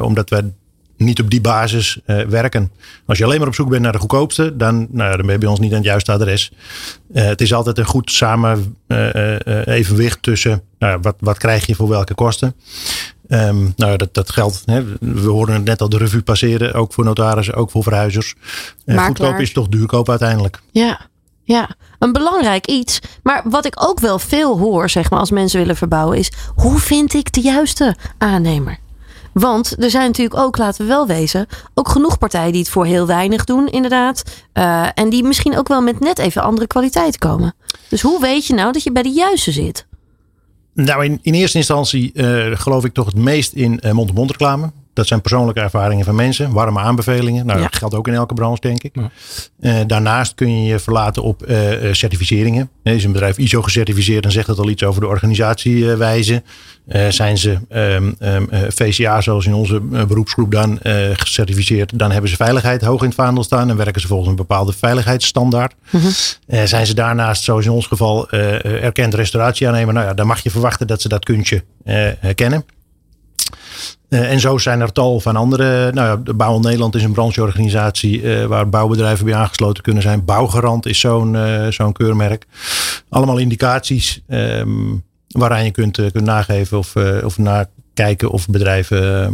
omdat 0.00 0.30
wij 0.30 0.52
niet 0.96 1.20
op 1.20 1.30
die 1.30 1.40
basis 1.40 2.00
uh, 2.06 2.22
werken. 2.22 2.72
Als 3.06 3.18
je 3.18 3.24
alleen 3.24 3.38
maar 3.38 3.48
op 3.48 3.54
zoek 3.54 3.68
bent 3.68 3.82
naar 3.82 3.92
de 3.92 3.98
goedkoopste, 3.98 4.56
dan, 4.56 4.86
nou 4.90 5.10
ja, 5.10 5.16
dan 5.16 5.26
ben 5.26 5.34
je 5.34 5.40
bij 5.40 5.48
ons 5.48 5.60
niet 5.60 5.70
aan 5.70 5.76
het 5.76 5.86
juiste 5.86 6.12
adres. 6.12 6.52
Uh, 7.14 7.24
het 7.24 7.40
is 7.40 7.54
altijd 7.54 7.78
een 7.78 7.84
goed 7.84 8.10
samen 8.10 8.76
uh, 8.88 9.66
evenwicht 9.66 10.22
tussen 10.22 10.62
nou, 10.78 10.98
wat, 11.02 11.16
wat 11.18 11.38
krijg 11.38 11.66
je 11.66 11.74
voor 11.74 11.88
welke 11.88 12.14
kosten. 12.14 12.54
Um, 13.28 13.72
nou, 13.76 13.96
dat, 13.96 14.14
dat 14.14 14.30
geldt. 14.30 14.62
Hè. 14.64 14.84
We 15.00 15.28
horen 15.28 15.54
het 15.54 15.64
net 15.64 15.80
al 15.80 15.88
de 15.88 15.98
revue 15.98 16.22
passeren. 16.22 16.74
Ook 16.74 16.92
voor 16.92 17.04
notarissen, 17.04 17.54
ook 17.54 17.70
voor 17.70 17.82
verhuizers. 17.82 18.34
goedkoop 18.86 19.38
is 19.38 19.52
toch 19.52 19.68
duurkoop 19.68 20.08
uiteindelijk. 20.08 20.60
Ja, 20.70 21.00
ja, 21.42 21.76
een 21.98 22.12
belangrijk 22.12 22.66
iets. 22.66 23.00
Maar 23.22 23.42
wat 23.44 23.66
ik 23.66 23.84
ook 23.84 24.00
wel 24.00 24.18
veel 24.18 24.58
hoor, 24.58 24.90
zeg 24.90 25.10
maar, 25.10 25.20
als 25.20 25.30
mensen 25.30 25.58
willen 25.58 25.76
verbouwen, 25.76 26.18
is 26.18 26.32
hoe 26.54 26.78
vind 26.78 27.14
ik 27.14 27.32
de 27.32 27.40
juiste 27.40 27.96
aannemer? 28.18 28.78
Want 29.38 29.82
er 29.82 29.90
zijn 29.90 30.06
natuurlijk 30.06 30.40
ook, 30.40 30.56
laten 30.58 30.82
we 30.82 30.88
wel 30.88 31.06
wezen, 31.06 31.46
ook 31.74 31.88
genoeg 31.88 32.18
partijen 32.18 32.52
die 32.52 32.60
het 32.60 32.70
voor 32.70 32.86
heel 32.86 33.06
weinig 33.06 33.44
doen, 33.44 33.68
inderdaad. 33.68 34.22
Uh, 34.54 34.86
en 34.94 35.10
die 35.10 35.22
misschien 35.22 35.58
ook 35.58 35.68
wel 35.68 35.82
met 35.82 36.00
net 36.00 36.18
even 36.18 36.42
andere 36.42 36.66
kwaliteit 36.66 37.18
komen. 37.18 37.54
Dus 37.88 38.02
hoe 38.02 38.20
weet 38.20 38.46
je 38.46 38.54
nou 38.54 38.72
dat 38.72 38.82
je 38.82 38.92
bij 38.92 39.02
de 39.02 39.08
juiste 39.08 39.52
zit? 39.52 39.86
Nou, 40.74 41.04
in, 41.04 41.18
in 41.22 41.34
eerste 41.34 41.58
instantie 41.58 42.10
uh, 42.14 42.58
geloof 42.58 42.84
ik 42.84 42.92
toch 42.92 43.06
het 43.06 43.14
meest 43.14 43.52
in 43.52 43.80
uh, 43.84 43.92
mond-to-mond 43.92 44.30
reclame. 44.30 44.72
Dat 44.96 45.06
zijn 45.06 45.20
persoonlijke 45.20 45.60
ervaringen 45.60 46.04
van 46.04 46.14
mensen, 46.14 46.52
warme 46.52 46.80
aanbevelingen. 46.80 47.46
Nou, 47.46 47.60
dat 47.60 47.76
geldt 47.76 47.94
ook 47.94 48.08
in 48.08 48.14
elke 48.14 48.34
branche, 48.34 48.60
denk 48.60 48.82
ik. 48.82 48.94
Ja. 48.94 49.10
Uh, 49.60 49.86
daarnaast 49.86 50.34
kun 50.34 50.62
je 50.62 50.68
je 50.68 50.78
verlaten 50.78 51.22
op 51.22 51.46
uh, 51.48 51.58
certificeringen. 51.92 52.70
Is 52.82 53.04
een 53.04 53.12
bedrijf 53.12 53.38
ISO 53.38 53.62
gecertificeerd, 53.62 54.22
dan 54.22 54.32
zegt 54.32 54.46
dat 54.46 54.58
al 54.58 54.68
iets 54.68 54.84
over 54.84 55.00
de 55.00 55.06
organisatiewijze. 55.06 56.42
Uh, 56.88 57.08
zijn 57.08 57.38
ze 57.38 57.58
um, 57.70 58.16
um, 58.20 58.48
VCA, 58.68 59.20
zoals 59.20 59.46
in 59.46 59.54
onze 59.54 59.80
beroepsgroep 59.80 60.50
dan, 60.50 60.78
gecertificeerd, 61.12 61.98
dan 61.98 62.10
hebben 62.10 62.30
ze 62.30 62.36
veiligheid 62.36 62.82
hoog 62.82 63.00
in 63.00 63.06
het 63.06 63.14
vaandel 63.14 63.44
staan 63.44 63.70
en 63.70 63.76
werken 63.76 64.00
ze 64.00 64.06
volgens 64.06 64.28
een 64.28 64.36
bepaalde 64.36 64.72
veiligheidsstandaard. 64.72 65.74
Mm 65.90 66.00
-hmm. 66.00 66.66
zijn 66.66 66.86
ze 66.86 66.94
daarnaast, 66.94 67.42
zoals 67.42 67.64
in 67.64 67.70
ons 67.70 67.86
geval, 67.86 68.30
erkend 68.30 69.14
restauratieaannemer, 69.14 69.94
nou 69.94 70.06
ja, 70.06 70.14
dan 70.14 70.26
mag 70.26 70.42
je 70.42 70.50
verwachten 70.50 70.86
dat 70.86 71.02
ze 71.02 71.08
dat 71.08 71.24
kuntje 71.24 71.64
herkennen. 72.20 72.64
Uh, 74.08 74.32
en 74.32 74.40
zo 74.40 74.58
zijn 74.58 74.80
er 74.80 74.92
tal 74.92 75.20
van 75.20 75.36
andere. 75.36 75.92
Nou 75.92 76.06
ja, 76.08 76.16
de 76.16 76.34
Bouw 76.34 76.58
Nederland 76.58 76.94
is 76.94 77.02
een 77.02 77.12
brancheorganisatie 77.12 78.22
uh, 78.22 78.44
waar 78.44 78.68
bouwbedrijven 78.68 79.24
bij 79.24 79.34
aangesloten 79.34 79.82
kunnen 79.82 80.02
zijn. 80.02 80.24
Bouwgarant 80.24 80.86
is 80.86 81.00
zo'n 81.00 81.34
uh, 81.34 81.66
zo'n 81.68 81.92
keurmerk. 81.92 82.46
Allemaal 83.08 83.38
indicaties 83.38 84.22
um, 84.28 85.04
waaraan 85.28 85.64
je 85.64 85.70
kunt, 85.70 85.96
kunt 85.96 86.24
nageven 86.24 86.78
of, 86.78 86.96
of 87.24 87.38
nakijken 87.38 88.30
of 88.30 88.48
bedrijven 88.48 89.24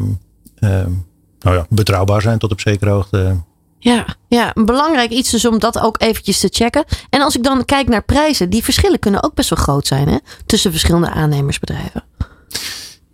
um, 0.60 1.06
nou 1.42 1.56
ja, 1.56 1.66
betrouwbaar 1.68 2.22
zijn 2.22 2.38
tot 2.38 2.52
op 2.52 2.60
zekere 2.60 2.90
hoogte. 2.90 3.36
Ja, 3.78 4.06
ja, 4.28 4.52
belangrijk 4.54 5.10
iets 5.10 5.30
dus 5.30 5.46
om 5.46 5.58
dat 5.58 5.80
ook 5.80 6.02
eventjes 6.02 6.40
te 6.40 6.48
checken. 6.52 6.84
En 7.10 7.20
als 7.20 7.36
ik 7.36 7.42
dan 7.42 7.64
kijk 7.64 7.88
naar 7.88 8.04
prijzen, 8.04 8.50
die 8.50 8.64
verschillen 8.64 8.98
kunnen 8.98 9.22
ook 9.22 9.34
best 9.34 9.50
wel 9.50 9.58
groot 9.58 9.86
zijn 9.86 10.08
hè? 10.08 10.16
tussen 10.46 10.70
verschillende 10.70 11.10
aannemersbedrijven. 11.10 12.04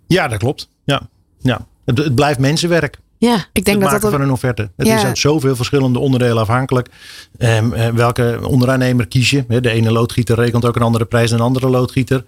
Ja, 0.07 0.27
dat 0.27 0.39
klopt. 0.39 0.69
Ja. 0.83 1.01
Ja, 1.39 1.65
het, 1.85 1.97
het 1.97 2.15
blijft 2.15 2.39
mensenwerk. 2.39 2.99
Ja, 3.17 3.45
ik 3.53 3.65
denk 3.65 3.81
het 3.81 3.91
dat 3.91 4.01
dat 4.01 4.11
van 4.11 4.21
een 4.21 4.31
offerte. 4.31 4.69
Het 4.77 4.87
is 4.87 5.03
uit 5.03 5.17
zoveel 5.17 5.55
verschillende 5.55 5.99
onderdelen 5.99 6.37
afhankelijk. 6.37 6.89
Um, 7.37 7.95
welke 7.95 8.39
onderaannemer 8.43 9.07
kies 9.07 9.29
je? 9.29 9.45
De 9.47 9.69
ene 9.69 9.91
loodgieter 9.91 10.35
rekent 10.35 10.65
ook 10.65 10.75
een 10.75 10.81
andere 10.81 11.05
prijs 11.05 11.29
dan 11.29 11.39
een 11.39 11.45
andere 11.45 11.69
loodgieter. 11.69 12.25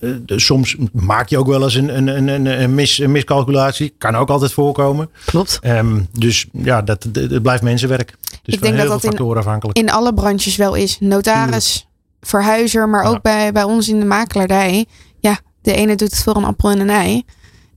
Uh, 0.00 0.16
soms 0.26 0.76
maak 0.92 1.28
je 1.28 1.38
ook 1.38 1.46
wel 1.46 1.62
eens 1.62 1.74
een, 1.74 1.96
een, 1.96 2.28
een, 2.28 2.46
een, 2.46 2.74
mis, 2.74 2.98
een 2.98 3.12
miscalculatie. 3.12 3.94
Kan 3.98 4.14
ook 4.16 4.28
altijd 4.28 4.52
voorkomen. 4.52 5.10
Klopt. 5.24 5.60
Um, 5.62 6.08
dus 6.12 6.46
ja, 6.52 6.82
dat, 6.82 7.08
het 7.12 7.42
blijft 7.42 7.62
mensenwerk. 7.62 8.14
Dus 8.42 8.54
ik 8.54 8.62
denk 8.62 8.76
dat 8.76 8.88
dat 9.02 9.04
in, 9.04 9.36
afhankelijk. 9.36 9.78
in 9.78 9.90
alle 9.90 10.14
branches 10.14 10.56
wel 10.56 10.74
is. 10.74 10.96
Notaris, 11.00 11.88
verhuizer, 12.20 12.88
maar 12.88 13.04
ook 13.04 13.22
bij, 13.22 13.52
bij 13.52 13.64
ons 13.64 13.88
in 13.88 13.98
de 13.98 14.06
makelaardij. 14.06 14.86
Ja, 15.20 15.38
de 15.62 15.72
ene 15.72 15.96
doet 15.96 16.10
het 16.10 16.22
voor 16.22 16.36
een 16.36 16.44
appel 16.44 16.70
en 16.70 16.80
een 16.80 16.90
ei. 16.90 17.24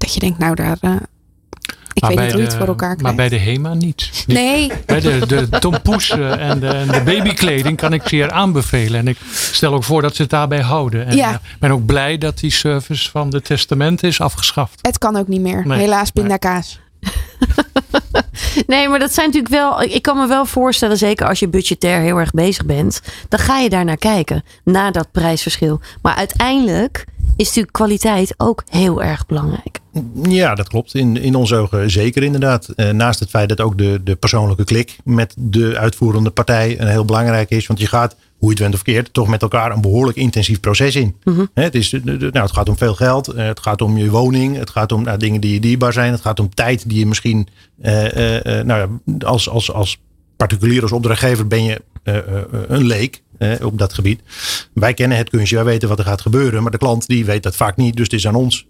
Dat 0.08 0.16
je 0.16 0.22
denkt, 0.22 0.40
nou 0.40 0.56
daar... 0.56 0.78
Uh, 0.82 0.96
ik 1.94 2.04
maar 2.04 2.16
weet 2.16 2.20
niet 2.20 2.34
hoe 2.34 2.42
het 2.42 2.54
voor 2.54 2.68
elkaar 2.68 2.96
krijgt. 2.96 3.02
Maar 3.02 3.16
bij 3.16 3.30
de 3.30 3.40
HEMA 3.40 3.74
niet. 3.74 4.24
Nee. 4.28 4.72
Bij 4.86 5.00
de, 5.00 5.26
de 5.28 5.50
tompoes 5.60 6.10
en 6.10 6.60
de, 6.60 6.68
en 6.68 6.88
de 6.88 7.02
babykleding 7.06 7.78
kan 7.78 7.94
ik 7.94 8.08
zeer 8.08 8.32
aanbevelen. 8.32 9.00
En 9.00 9.08
ik 9.08 9.18
stel 9.32 9.74
ook 9.74 9.84
voor 9.84 10.02
dat 10.02 10.16
ze 10.16 10.22
het 10.22 10.32
daarbij 10.32 10.62
houden. 10.62 11.06
En 11.06 11.16
ja. 11.16 11.34
ik 11.34 11.40
ben 11.60 11.72
ook 11.72 11.86
blij 11.86 12.18
dat 12.18 12.40
die 12.40 12.52
service 12.52 13.10
van 13.10 13.30
de 13.30 13.42
testamenten 13.42 14.08
is 14.08 14.22
afgeschaft. 14.22 14.80
Het 14.82 14.98
kan 14.98 15.16
ook 15.16 15.28
niet 15.28 15.42
meer. 15.42 15.68
Nee. 15.68 15.80
Helaas 15.80 16.12
pindakaas. 16.12 16.80
nee, 18.68 18.90
maar 18.90 19.00
dat 19.00 19.14
zijn 19.14 19.26
natuurlijk 19.26 19.54
wel. 19.54 19.82
Ik 19.82 20.02
kan 20.02 20.18
me 20.18 20.28
wel 20.28 20.46
voorstellen, 20.46 20.98
zeker 20.98 21.28
als 21.28 21.40
je 21.40 21.48
budgetair 21.48 22.02
heel 22.02 22.18
erg 22.18 22.32
bezig 22.32 22.66
bent, 22.66 23.02
dan 23.30 23.40
ga 23.40 23.58
je 23.58 23.70
daar 23.70 23.86
naar 23.86 23.98
kijken, 23.98 24.44
naar 24.64 24.92
dat 24.92 25.12
prijsverschil. 25.12 25.80
Maar 26.02 26.16
uiteindelijk 26.16 27.06
is 27.36 27.46
natuurlijk 27.46 27.74
kwaliteit 27.74 28.34
ook 28.38 28.64
heel 28.70 29.04
erg 29.04 29.26
belangrijk. 29.26 29.80
Ja, 30.30 30.56
dat 30.56 30.68
klopt. 30.68 30.94
In, 30.94 31.18
in 31.18 31.36
onze 31.36 31.56
ogen 31.56 31.92
zeker 31.92 32.24
inderdaad. 32.24 32.68
Eh, 32.68 32.90
naast 32.90 33.20
het 33.20 33.30
feit 33.30 33.50
dat 33.50 33.62
ook 33.62 33.78
de, 33.78 34.02
de 34.04 34.16
persoonlijke 34.16 34.64
klik 34.64 34.98
met 35.04 35.34
de 35.38 35.78
uitvoerende 35.78 36.30
partij 36.30 36.80
een 36.80 36.88
heel 36.88 37.06
belangrijk 37.06 37.50
is. 37.50 37.68
Want 37.68 37.80
je 37.80 37.88
gaat 37.88 38.16
hoe 38.38 38.48
je 38.50 38.54
het 38.54 38.60
went 38.60 38.74
of 38.74 38.82
keert, 38.82 39.14
toch 39.14 39.28
met 39.28 39.42
elkaar 39.42 39.72
een 39.72 39.82
behoorlijk 39.82 40.18
intensief 40.18 40.60
proces 40.60 40.96
in. 40.96 41.16
Mhm. 41.24 41.46
Het, 41.54 41.76
is, 41.76 41.92
nou, 41.92 42.40
het 42.40 42.52
gaat 42.52 42.70
om 42.70 42.78
veel 42.78 42.96
geld, 42.96 43.28
eh, 43.28 43.46
het 43.46 43.60
gaat 43.60 43.82
om 43.82 43.98
je 43.98 44.10
woning, 44.10 44.58
het 44.58 44.70
gaat 44.70 44.92
om 44.92 45.04
nou, 45.04 45.18
dingen 45.18 45.42
die 45.42 45.54
je 45.54 45.60
dierbaar 45.60 45.94
zijn, 45.94 46.12
het 46.12 46.22
gaat 46.22 46.40
om 46.40 46.54
tijd 46.54 46.90
die 46.90 47.00
je 47.00 47.06
misschien 47.06 47.48
eh, 47.82 48.64
nou 48.64 49.00
ja, 49.06 49.26
als, 49.28 49.50
als, 49.50 49.72
als 49.72 50.00
particulier, 50.36 50.82
als 50.82 50.92
opdrachtgever 50.92 51.48
ben 51.48 51.64
je 51.64 51.82
een 52.68 52.86
leek 52.86 53.22
eh, 53.38 53.66
op 53.66 53.78
dat 53.78 53.94
gebied. 53.94 54.22
Wij 54.74 54.94
kennen 54.94 55.18
het 55.18 55.30
kunstje, 55.30 55.56
wij 55.56 55.66
weten 55.66 55.90
wat 55.90 56.00
er 56.00 56.06
gaat 56.06 56.22
gebeuren, 56.22 56.62
maar 56.62 56.72
de 56.72 56.78
klant 56.78 57.08
die 57.08 57.26
weet 57.26 57.44
dat 57.44 57.56
vaak 57.56 57.76
niet. 57.76 57.96
Dus 57.96 58.06
het 58.06 58.14
is 58.14 58.28
aan 58.28 58.36
ons 58.36 58.66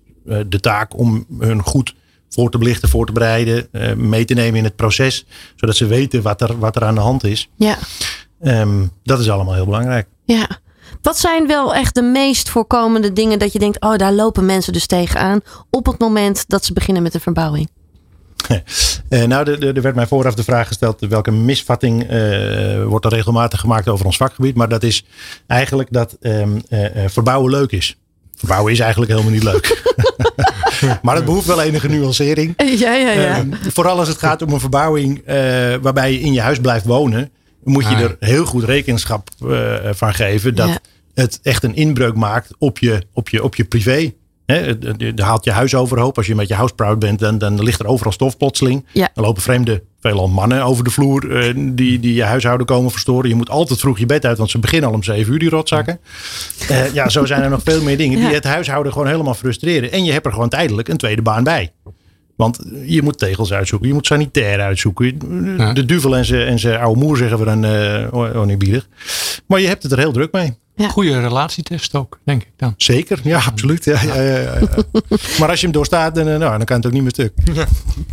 de 0.48 0.60
taak 0.60 0.98
om 0.98 1.26
hun 1.40 1.62
goed 1.62 1.96
voor 2.30 2.52
te 2.52 2.58
belichten, 2.58 2.90
voor 2.90 3.06
te 3.06 3.12
bereiden, 3.12 3.68
eh, 3.72 3.94
mee 3.94 4.26
te 4.26 4.34
nemen 4.34 4.58
in 4.58 4.64
het 4.64 4.76
proces, 4.76 5.26
zodat 5.56 5.76
ze 5.76 5.86
weten 5.86 6.22
wat 6.22 6.42
er, 6.42 6.60
wat 6.60 6.76
er 6.76 6.84
aan 6.84 6.96
de 6.96 7.02
hand 7.02 7.24
is. 7.24 7.50
Ja. 7.56 7.78
Ehm, 8.42 8.86
dat 9.04 9.20
is 9.20 9.30
allemaal 9.30 9.54
heel 9.54 9.66
belangrijk. 9.66 10.08
Ja. 10.26 10.48
Wat 11.02 11.18
zijn 11.18 11.48
wel 11.48 11.76
echt 11.76 11.96
de 11.96 12.02
meest 12.02 12.50
voorkomende 12.50 13.14
dingen 13.14 13.40
dat 13.40 13.54
je 13.54 13.60
denkt, 13.60 13.82
oh, 13.82 13.96
daar 13.96 14.14
lopen 14.14 14.46
mensen 14.46 14.74
dus 14.74 14.86
tegenaan 14.86 15.40
op 15.70 15.86
het 15.86 16.00
moment 16.00 16.44
dat 16.48 16.66
ze 16.66 16.74
beginnen 16.74 17.04
met 17.04 17.12
de 17.12 17.20
verbouwing? 17.20 17.70
Eh, 19.10 19.24
nou, 19.24 19.46
de- 19.46 19.58
de- 19.58 19.72
er 19.74 19.82
werd 19.82 19.96
mij 19.96 20.08
vooraf 20.08 20.34
de 20.36 20.44
vraag 20.44 20.68
gesteld 20.68 21.00
welke 21.00 21.32
misvatting 21.32 22.04
eh, 22.04 22.84
wordt 22.84 23.06
er 23.06 23.12
regelmatig 23.14 23.60
gemaakt 23.60 23.88
over 23.88 24.06
ons 24.06 24.18
vakgebied. 24.18 24.56
Maar 24.56 24.70
dat 24.70 24.84
is 24.84 25.06
eigenlijk 25.48 25.92
dat 25.92 26.18
ehm, 26.22 26.60
eh, 26.70 27.04
eh, 27.04 27.10
verbouwen 27.10 27.52
leuk 27.52 27.72
is. 27.72 27.98
Verbouwen 28.38 28.72
is 28.72 28.80
eigenlijk 28.80 29.12
helemaal 29.12 29.32
niet 29.34 29.44
leuk. 29.44 29.84
maar 31.02 31.16
het 31.16 31.26
behoeft 31.26 31.46
wel 31.48 31.62
enige 31.62 31.88
nuancering. 31.88 32.54
Ja, 32.80 32.94
ja, 32.94 33.14
Ehm, 33.14 33.52
vooral 33.70 34.00
als 34.00 34.08
het 34.08 34.18
gaat 34.18 34.42
om 34.42 34.54
een 34.54 34.60
verbouwing 34.60 35.22
eh, 35.26 35.36
waarbij 35.82 36.12
je 36.12 36.20
in 36.20 36.34
je 36.34 36.42
huis 36.42 36.60
blijft 36.60 36.86
wonen, 36.86 37.32
moet 37.64 37.84
je 37.84 37.90
Ah, 37.96 38.00
ja. 38.00 38.06
er 38.06 38.16
heel 38.20 38.46
goed 38.46 38.64
rekenschap 38.64 39.30
eh, 39.50 39.74
van 39.92 40.14
geven 40.14 40.56
dat 40.56 40.68
Ja. 40.68 40.78
het 41.14 41.40
echt 41.44 41.64
een 41.64 41.76
inbreuk 41.76 42.16
maakt 42.16 42.52
op 42.58 42.80
je, 42.80 43.02
op 43.14 43.30
je, 43.30 43.44
op 43.44 43.56
je 43.56 43.64
privé. 43.64 44.12
Je 44.46 45.14
haalt 45.16 45.44
je 45.44 45.52
huis 45.52 45.76
overhoop. 45.76 46.18
Als 46.18 46.28
je 46.28 46.36
met 46.36 46.48
je 46.48 46.54
houseproud 46.54 47.00
bent, 47.00 47.20
dan, 47.20 47.38
dan 47.38 47.64
ligt 47.64 47.80
er 47.80 47.86
overal 47.88 48.12
stof 48.12 48.38
plotseling. 48.38 48.86
Ja. 48.94 49.10
Dan 49.14 49.24
lopen 49.24 49.42
vreemde, 49.42 49.84
veelal 50.08 50.28
mannen 50.28 50.64
over 50.64 50.84
de 50.84 50.90
vloer 50.90 51.38
eh, 51.38 51.54
die, 51.56 52.00
die 52.00 52.14
je 52.14 52.24
huishouden 52.24 52.66
komen 52.66 52.92
verstoren. 52.92 53.30
Je 53.30 53.36
moet 53.36 53.50
altijd 53.50 53.80
vroeg 53.80 54.00
je 54.00 54.06
bed 54.06 54.26
uit, 54.26 54.38
want 54.38 54.50
ze 54.50 54.60
beginnen 54.60 54.90
al 54.90 54.96
om 54.96 55.04
zeven 55.04 55.34
uur, 55.34 55.40
die 55.40 55.50
rotzakken. 55.50 56.00
Eh, 56.70 56.94
ja, 56.94 57.10
zo 57.10 57.26
zijn 57.26 57.42
er 57.42 57.50
nog 57.50 57.62
veel 57.64 57.82
meer 57.82 57.98
dingen 57.98 58.20
die 58.20 58.34
het 58.34 58.44
huishouden 58.44 58.92
gewoon 58.92 59.08
helemaal 59.08 59.34
frustreren. 59.34 59.92
En 59.92 60.04
je 60.04 60.12
hebt 60.12 60.26
er 60.26 60.32
gewoon 60.32 60.50
tijdelijk 60.50 60.88
een 60.88 60.98
tweede 60.98 61.22
baan 61.22 61.44
bij. 61.44 61.72
Want 62.38 62.60
je 62.86 63.02
moet 63.02 63.20
tegels 63.20 63.54
uitzoeken, 63.54 63.88
je 63.88 63.94
moet 63.94 64.06
sanitair 64.06 64.60
uitzoeken. 64.60 65.18
Ja. 65.58 65.74
De 65.74 65.86
duvel 65.86 66.16
en 66.16 66.26
zijn 66.26 66.48
en 66.48 66.60
zijn 66.60 66.80
oude 66.80 67.00
moer 67.00 67.18
zeggen 67.18 67.40
we 67.40 67.46
dan 67.46 67.66
uh, 67.66 68.38
oneerbiedig. 68.42 68.88
Maar 69.48 69.60
je 69.60 69.68
hebt 69.68 69.84
het 69.84 69.92
er 69.92 69.98
heel 69.98 70.12
druk 70.12 70.32
mee. 70.32 70.58
Ja. 70.76 70.88
Goede 70.90 71.20
relatietest 71.20 71.96
ook, 71.96 72.20
denk 72.24 72.42
ik 72.42 72.52
dan. 72.56 72.74
Zeker, 72.78 73.20
ja, 73.24 73.42
absoluut. 73.48 73.86
Ja, 73.86 74.02
ja, 74.02 74.22
ja, 74.22 74.38
ja. 74.38 74.60
maar 75.40 75.50
als 75.50 75.60
je 75.60 75.66
hem 75.66 75.72
doorstaat, 75.72 76.16
dan, 76.16 76.28
eh, 76.28 76.38
nou, 76.38 76.58
dan 76.58 76.66
kan 76.66 76.78
het 76.78 76.86
ook 76.86 76.92
niet 76.92 77.02
meer 77.02 77.12
stuk. 77.12 77.34
Ja, 77.54 77.68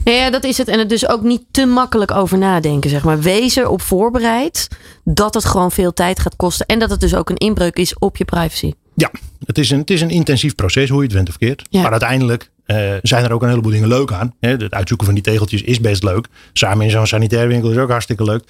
ja, 0.04 0.30
dat 0.30 0.44
is 0.44 0.58
het. 0.58 0.68
En 0.68 0.78
het 0.78 0.88
dus 0.88 1.08
ook 1.08 1.22
niet 1.22 1.42
te 1.50 1.66
makkelijk 1.66 2.10
over 2.10 2.38
nadenken, 2.38 2.90
zeg 2.90 3.04
maar. 3.04 3.20
Wees 3.20 3.56
erop 3.56 3.82
voorbereid 3.82 4.68
dat 5.04 5.34
het 5.34 5.44
gewoon 5.44 5.70
veel 5.70 5.92
tijd 5.92 6.18
gaat 6.20 6.37
kosten. 6.37 6.66
En 6.66 6.78
dat 6.78 6.90
het 6.90 7.00
dus 7.00 7.14
ook 7.14 7.30
een 7.30 7.37
inbreuk 7.37 7.76
is 7.76 7.98
op 7.98 8.16
je 8.16 8.24
privacy. 8.24 8.72
Ja, 8.94 9.10
het 9.44 9.58
is, 9.58 9.70
een, 9.70 9.78
het 9.78 9.90
is 9.90 10.00
een 10.00 10.10
intensief 10.10 10.54
proces, 10.54 10.88
hoe 10.88 10.98
je 10.98 11.04
het 11.04 11.14
went 11.14 11.28
of 11.28 11.38
keert. 11.38 11.62
Ja. 11.70 11.82
Maar 11.82 11.90
uiteindelijk 11.90 12.50
eh, 12.64 12.92
zijn 13.03 13.24
er 13.24 13.33
ook 13.33 13.42
een 13.42 13.48
heleboel 13.48 13.70
dingen 13.70 13.88
leuk 13.88 14.12
aan. 14.12 14.35
Hè, 14.40 14.48
het 14.48 14.74
uitzoeken 14.74 15.07
van 15.07 15.14
die 15.14 15.24
tegeltjes 15.24 15.62
is 15.62 15.81
best 15.81 16.03
leuk. 16.03 16.27
Samen 16.53 16.85
in 16.85 16.90
zo'n 16.90 17.07
sanitair 17.07 17.48
winkel 17.48 17.70
is 17.70 17.77
ook 17.77 17.90
hartstikke 17.90 18.24
leuk. 18.24 18.44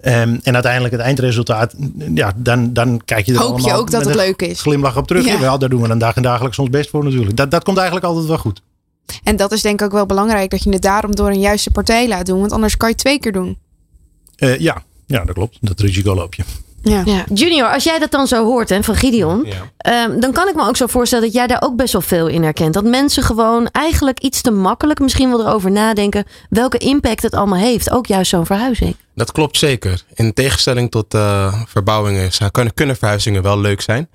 Ehm, 0.00 0.38
en 0.42 0.54
uiteindelijk 0.54 0.92
het 0.94 1.02
eindresultaat, 1.02 1.74
ja, 2.14 2.32
dan, 2.36 2.72
dan 2.72 3.02
kijk 3.04 3.26
je 3.26 3.32
er 3.32 3.38
Hoop 3.38 3.48
je 3.48 3.54
allemaal 3.54 3.80
ook 3.80 3.90
dat 3.90 4.04
met 4.04 4.08
het 4.08 4.18
een 4.18 4.26
leuk 4.26 4.42
is. 4.42 4.60
glimlach 4.60 4.96
op 4.96 5.06
terug. 5.06 5.24
Ja. 5.24 5.40
Wel, 5.40 5.58
daar 5.58 5.68
doen 5.68 5.82
we 5.82 5.88
dan 5.88 5.98
dag 5.98 6.16
en 6.16 6.22
dagelijks 6.22 6.58
ons 6.58 6.70
best 6.70 6.90
voor 6.90 7.04
natuurlijk. 7.04 7.36
Dat, 7.36 7.50
dat 7.50 7.64
komt 7.64 7.76
eigenlijk 7.76 8.06
altijd 8.06 8.26
wel 8.26 8.38
goed. 8.38 8.62
En 9.22 9.36
dat 9.36 9.52
is 9.52 9.62
denk 9.62 9.80
ik 9.80 9.86
ook 9.86 9.92
wel 9.92 10.06
belangrijk 10.06 10.50
dat 10.50 10.62
je 10.62 10.70
het 10.70 10.82
daarom 10.82 11.14
door 11.14 11.28
een 11.28 11.40
juiste 11.40 11.70
partij 11.70 12.08
laat 12.08 12.26
doen. 12.26 12.40
Want 12.40 12.52
anders 12.52 12.76
kan 12.76 12.88
je 12.88 12.94
het 12.94 13.04
twee 13.04 13.18
keer 13.18 13.32
doen. 13.32 13.58
Eh, 14.36 14.58
ja. 14.58 14.82
ja, 15.06 15.24
dat 15.24 15.34
klopt. 15.34 15.58
Dat 15.60 15.80
risico 15.80 16.14
loop 16.14 16.34
je. 16.34 16.42
Ja. 16.82 17.02
Ja. 17.04 17.24
Junior, 17.34 17.68
als 17.72 17.84
jij 17.84 17.98
dat 17.98 18.10
dan 18.10 18.26
zo 18.26 18.44
hoort 18.44 18.68
hè, 18.68 18.82
van 18.82 18.94
Gideon, 18.96 19.44
Ja. 19.46 19.52
ehm, 19.76 20.20
dan 20.20 20.32
kan 20.32 20.48
ik 20.48 20.54
me 20.54 20.66
ook 20.66 20.76
zo 20.76 20.86
voorstellen 20.86 21.24
dat 21.24 21.34
jij 21.34 21.46
daar 21.46 21.62
ook 21.62 21.76
best 21.76 21.92
wel 21.92 22.02
veel 22.02 22.26
in 22.26 22.42
herkent. 22.42 22.74
Dat 22.74 22.84
mensen 22.84 23.22
gewoon 23.22 23.68
eigenlijk 23.72 24.20
iets 24.20 24.40
te 24.40 24.50
makkelijk 24.50 24.98
misschien 25.00 25.28
wel 25.30 25.40
erover 25.46 25.70
nadenken 25.70 26.24
welke 26.50 26.78
impact 26.78 27.22
het 27.22 27.34
allemaal 27.34 27.58
heeft. 27.58 27.90
Ook 27.90 28.06
juist 28.06 28.30
zo'n 28.30 28.46
verhuizing. 28.46 28.96
Dat 29.14 29.32
klopt 29.32 29.58
zeker. 29.58 30.02
In 30.14 30.32
tegenstelling 30.34 30.90
tot 30.90 31.14
eh, 31.14 31.54
verbouwingen 31.66 32.30
kunnen, 32.50 32.74
kunnen 32.74 32.96
verhuizingen 32.96 33.42
wel 33.42 33.60
leuk 33.60 33.80
zijn. 33.80 34.08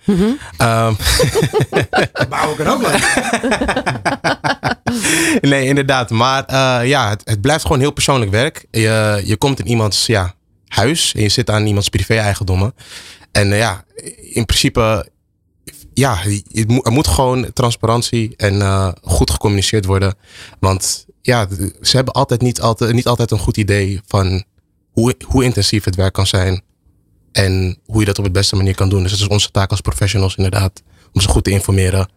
Ehm, 0.57 0.93
Bouwen 2.29 2.55
kan 2.57 2.67
ook 2.67 2.81
leuk. 2.81 3.01
nee, 5.41 5.65
inderdaad. 5.67 6.09
Maar 6.09 6.43
eh, 6.45 6.87
ja, 6.87 7.09
het, 7.09 7.21
het 7.23 7.41
blijft 7.41 7.61
gewoon 7.61 7.79
heel 7.79 7.91
persoonlijk 7.91 8.31
werk. 8.31 8.65
Je, 8.71 9.21
je 9.25 9.37
komt 9.37 9.59
in 9.59 9.67
iemands 9.67 10.05
ja, 10.05 10.33
huis 10.77 11.13
en 11.13 11.21
je 11.21 11.29
zit 11.29 11.49
aan 11.49 11.65
iemands 11.65 11.89
privé-eigendommen. 11.89 12.73
En 13.31 13.51
eh, 13.51 13.57
ja, 13.57 13.83
in 14.31 14.45
principe, 14.45 15.09
ja, 15.93 16.23
er 16.83 16.91
moet 16.91 17.07
gewoon 17.07 17.53
transparantie 17.53 18.33
en 18.35 18.61
eh, 18.61 18.91
goed 19.01 19.31
gecommuniceerd 19.31 19.85
worden. 19.85 20.15
Want 20.59 21.05
ja, 21.21 21.47
ze 21.81 21.95
hebben 21.95 22.13
altijd 22.13 22.41
niet, 22.41 22.61
altijd 22.61 22.93
niet 22.93 23.07
altijd 23.07 23.31
een 23.31 23.39
goed 23.39 23.57
idee 23.57 24.01
van 24.05 24.43
hoe, 24.91 25.15
hoe 25.25 25.43
intensief 25.43 25.83
het 25.83 25.95
werk 25.95 26.13
kan 26.13 26.27
zijn. 26.27 26.61
En 27.31 27.77
hoe 27.85 27.99
je 27.99 28.05
dat 28.05 28.17
op 28.17 28.23
de 28.23 28.31
beste 28.31 28.55
manier 28.55 28.75
kan 28.75 28.89
doen. 28.89 29.01
Dus 29.01 29.11
het 29.11 29.19
is 29.19 29.27
onze 29.27 29.51
taak 29.51 29.71
als 29.71 29.81
professionals 29.81 30.35
inderdaad. 30.35 30.83
Om 31.13 31.21
ze 31.21 31.27
goed 31.27 31.43
te 31.43 31.49
informeren. 31.49 32.09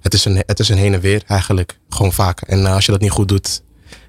Het 0.00 0.14
is 0.14 0.24
een, 0.24 0.42
het 0.46 0.58
is 0.58 0.68
een 0.68 0.76
heen 0.76 0.94
en 0.94 1.00
weer 1.00 1.22
eigenlijk. 1.26 1.78
Gewoon 1.88 2.12
vaak. 2.12 2.40
En 2.40 2.66
eh, 2.66 2.74
als 2.74 2.86
je 2.86 2.92
dat 2.92 3.00
niet 3.00 3.10
goed 3.10 3.28
doet. 3.28 3.62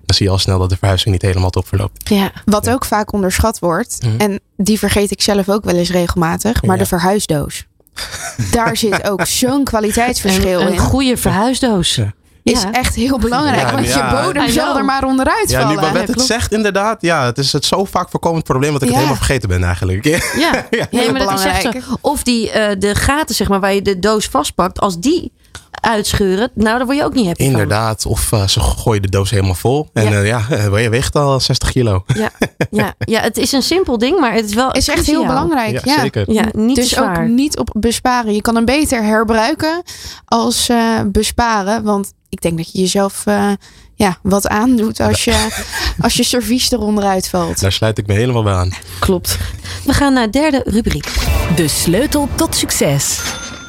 Dan 0.07 0.15
zie 0.15 0.25
je 0.25 0.31
al 0.31 0.37
snel 0.37 0.59
dat 0.59 0.69
de 0.69 0.77
verhuizing 0.77 1.11
niet 1.13 1.21
helemaal 1.21 1.49
top 1.49 1.67
verloopt. 1.67 2.09
Ja. 2.09 2.31
Wat 2.45 2.69
ook 2.69 2.85
vaak 2.85 3.13
onderschat 3.13 3.59
wordt. 3.59 3.97
Mhm. 4.03 4.17
En 4.17 4.39
die 4.57 4.79
vergeet 4.79 5.11
ik 5.11 5.21
zelf 5.21 5.49
ook 5.49 5.63
wel 5.65 5.75
eens 5.75 5.89
regelmatig. 5.91 6.63
Maar 6.63 6.75
Ja. 6.75 6.81
de 6.81 6.87
verhuisdoos. 6.87 7.65
Daar 8.51 8.77
zit 8.77 9.09
ook 9.09 9.25
zo'n 9.25 9.63
kwaliteitsverschil 9.63 10.59
Een, 10.61 10.67
een 10.67 10.73
in. 10.73 10.79
goede 10.79 11.17
verhuisdoos. 11.17 11.95
Ja. 11.95 12.13
Is 12.43 12.61
Ja. 12.61 12.71
echt 12.71 12.95
heel 12.95 13.19
belangrijk. 13.19 13.61
Ja, 13.61 13.71
want 13.73 13.87
ja. 13.87 14.19
je 14.19 14.25
bodem 14.25 14.49
zal 14.49 14.77
er 14.77 14.85
maar 14.85 15.03
onderuit 15.03 15.49
Ja, 15.49 15.57
nu 15.67 15.73
vallen. 15.75 15.81
Babette 15.81 16.11
het 16.11 16.21
zegt 16.21 16.51
inderdaad. 16.53 17.01
Ja, 17.01 17.25
het 17.25 17.37
is 17.37 17.53
het 17.53 17.65
zo 17.65 17.85
vaak 17.85 18.09
voorkomend 18.09 18.43
probleem 18.43 18.71
dat 18.73 18.81
ik 18.81 18.87
Ja. 18.87 18.93
het 18.93 19.03
helemaal 19.03 19.23
vergeten 19.25 19.49
ben 19.49 19.63
eigenlijk. 19.63 20.05
Ja, 20.39 20.65
nee, 20.91 21.11
maar 21.11 21.19
dat 21.25 21.39
is 21.39 21.45
echt 21.45 21.61
zo. 21.61 21.71
Of 22.01 22.23
die, 22.23 22.51
eh, 22.51 22.75
de 22.79 22.95
gaten, 22.95 23.35
zeg 23.35 23.47
maar, 23.47 23.59
waar 23.59 23.73
je 23.73 23.81
de 23.81 23.99
doos 23.99 24.25
vastpakt, 24.25 24.79
als 24.79 24.99
die 24.99 25.31
uitscheuren, 25.71 26.51
nou, 26.53 26.77
daar 26.77 26.85
word 26.85 26.97
je 26.97 27.03
ook 27.03 27.13
niet 27.13 27.25
happy 27.25 27.43
van. 27.43 27.51
Inderdaad. 27.51 28.05
Of 28.05 28.31
eh, 28.31 28.47
ze 28.47 28.59
gooien 28.59 29.01
de 29.01 29.09
doos 29.09 29.29
helemaal 29.29 29.55
vol. 29.55 29.89
En 29.93 30.11
Ja. 30.11 30.19
ja, 30.19 30.45
ja 30.49 30.77
je 30.77 30.89
weegt 30.89 31.15
al 31.15 31.39
60 31.39 31.71
kilo. 31.71 32.03
Ja, 32.15 32.29
ja, 32.71 32.93
ja, 32.99 33.21
het 33.21 33.37
is 33.37 33.51
een 33.51 33.61
simpel 33.61 33.97
ding, 33.97 34.19
maar 34.19 34.33
het 34.33 34.45
is 34.45 34.53
wel 34.53 34.71
Is 34.71 34.87
echt 34.87 35.05
heel 35.05 35.25
belangrijk. 35.25 35.85
Ja, 35.85 35.99
zeker. 35.99 36.31
Ja, 36.31 36.45
niet 36.53 36.75
Dus 36.75 36.89
zwaar. 36.89 37.21
ook 37.21 37.27
niet 37.27 37.57
op 37.57 37.69
besparen. 37.79 38.33
Je 38.33 38.41
kan 38.41 38.55
hem 38.55 38.65
beter 38.65 39.03
herbruiken 39.03 39.83
als 40.25 40.69
eh, 40.69 40.99
besparen. 41.05 41.83
Want 41.83 42.13
ik 42.29 42.41
denk 42.41 42.57
dat 42.57 42.71
je 42.71 42.79
jezelf 42.79 43.21
eh, 43.25 43.51
ja, 43.95 44.17
wat 44.21 44.47
aandoet 44.47 44.99
als 44.99 45.23
je, 45.23 45.47
als 46.01 46.13
je 46.13 46.23
servies 46.23 46.71
eronder 46.71 47.03
uitvalt. 47.03 47.59
Daar 47.59 47.71
sluit 47.71 47.97
ik 47.97 48.07
me 48.07 48.13
helemaal 48.13 48.43
bij 48.43 48.53
aan. 48.53 48.71
Klopt. 48.99 49.37
We 49.85 49.93
gaan 49.93 50.13
naar 50.13 50.31
de 50.31 50.39
derde 50.39 50.61
rubriek. 50.65 51.07
De 51.55 51.67
sleutel 51.67 52.29
tot 52.35 52.55
succes. 52.55 53.21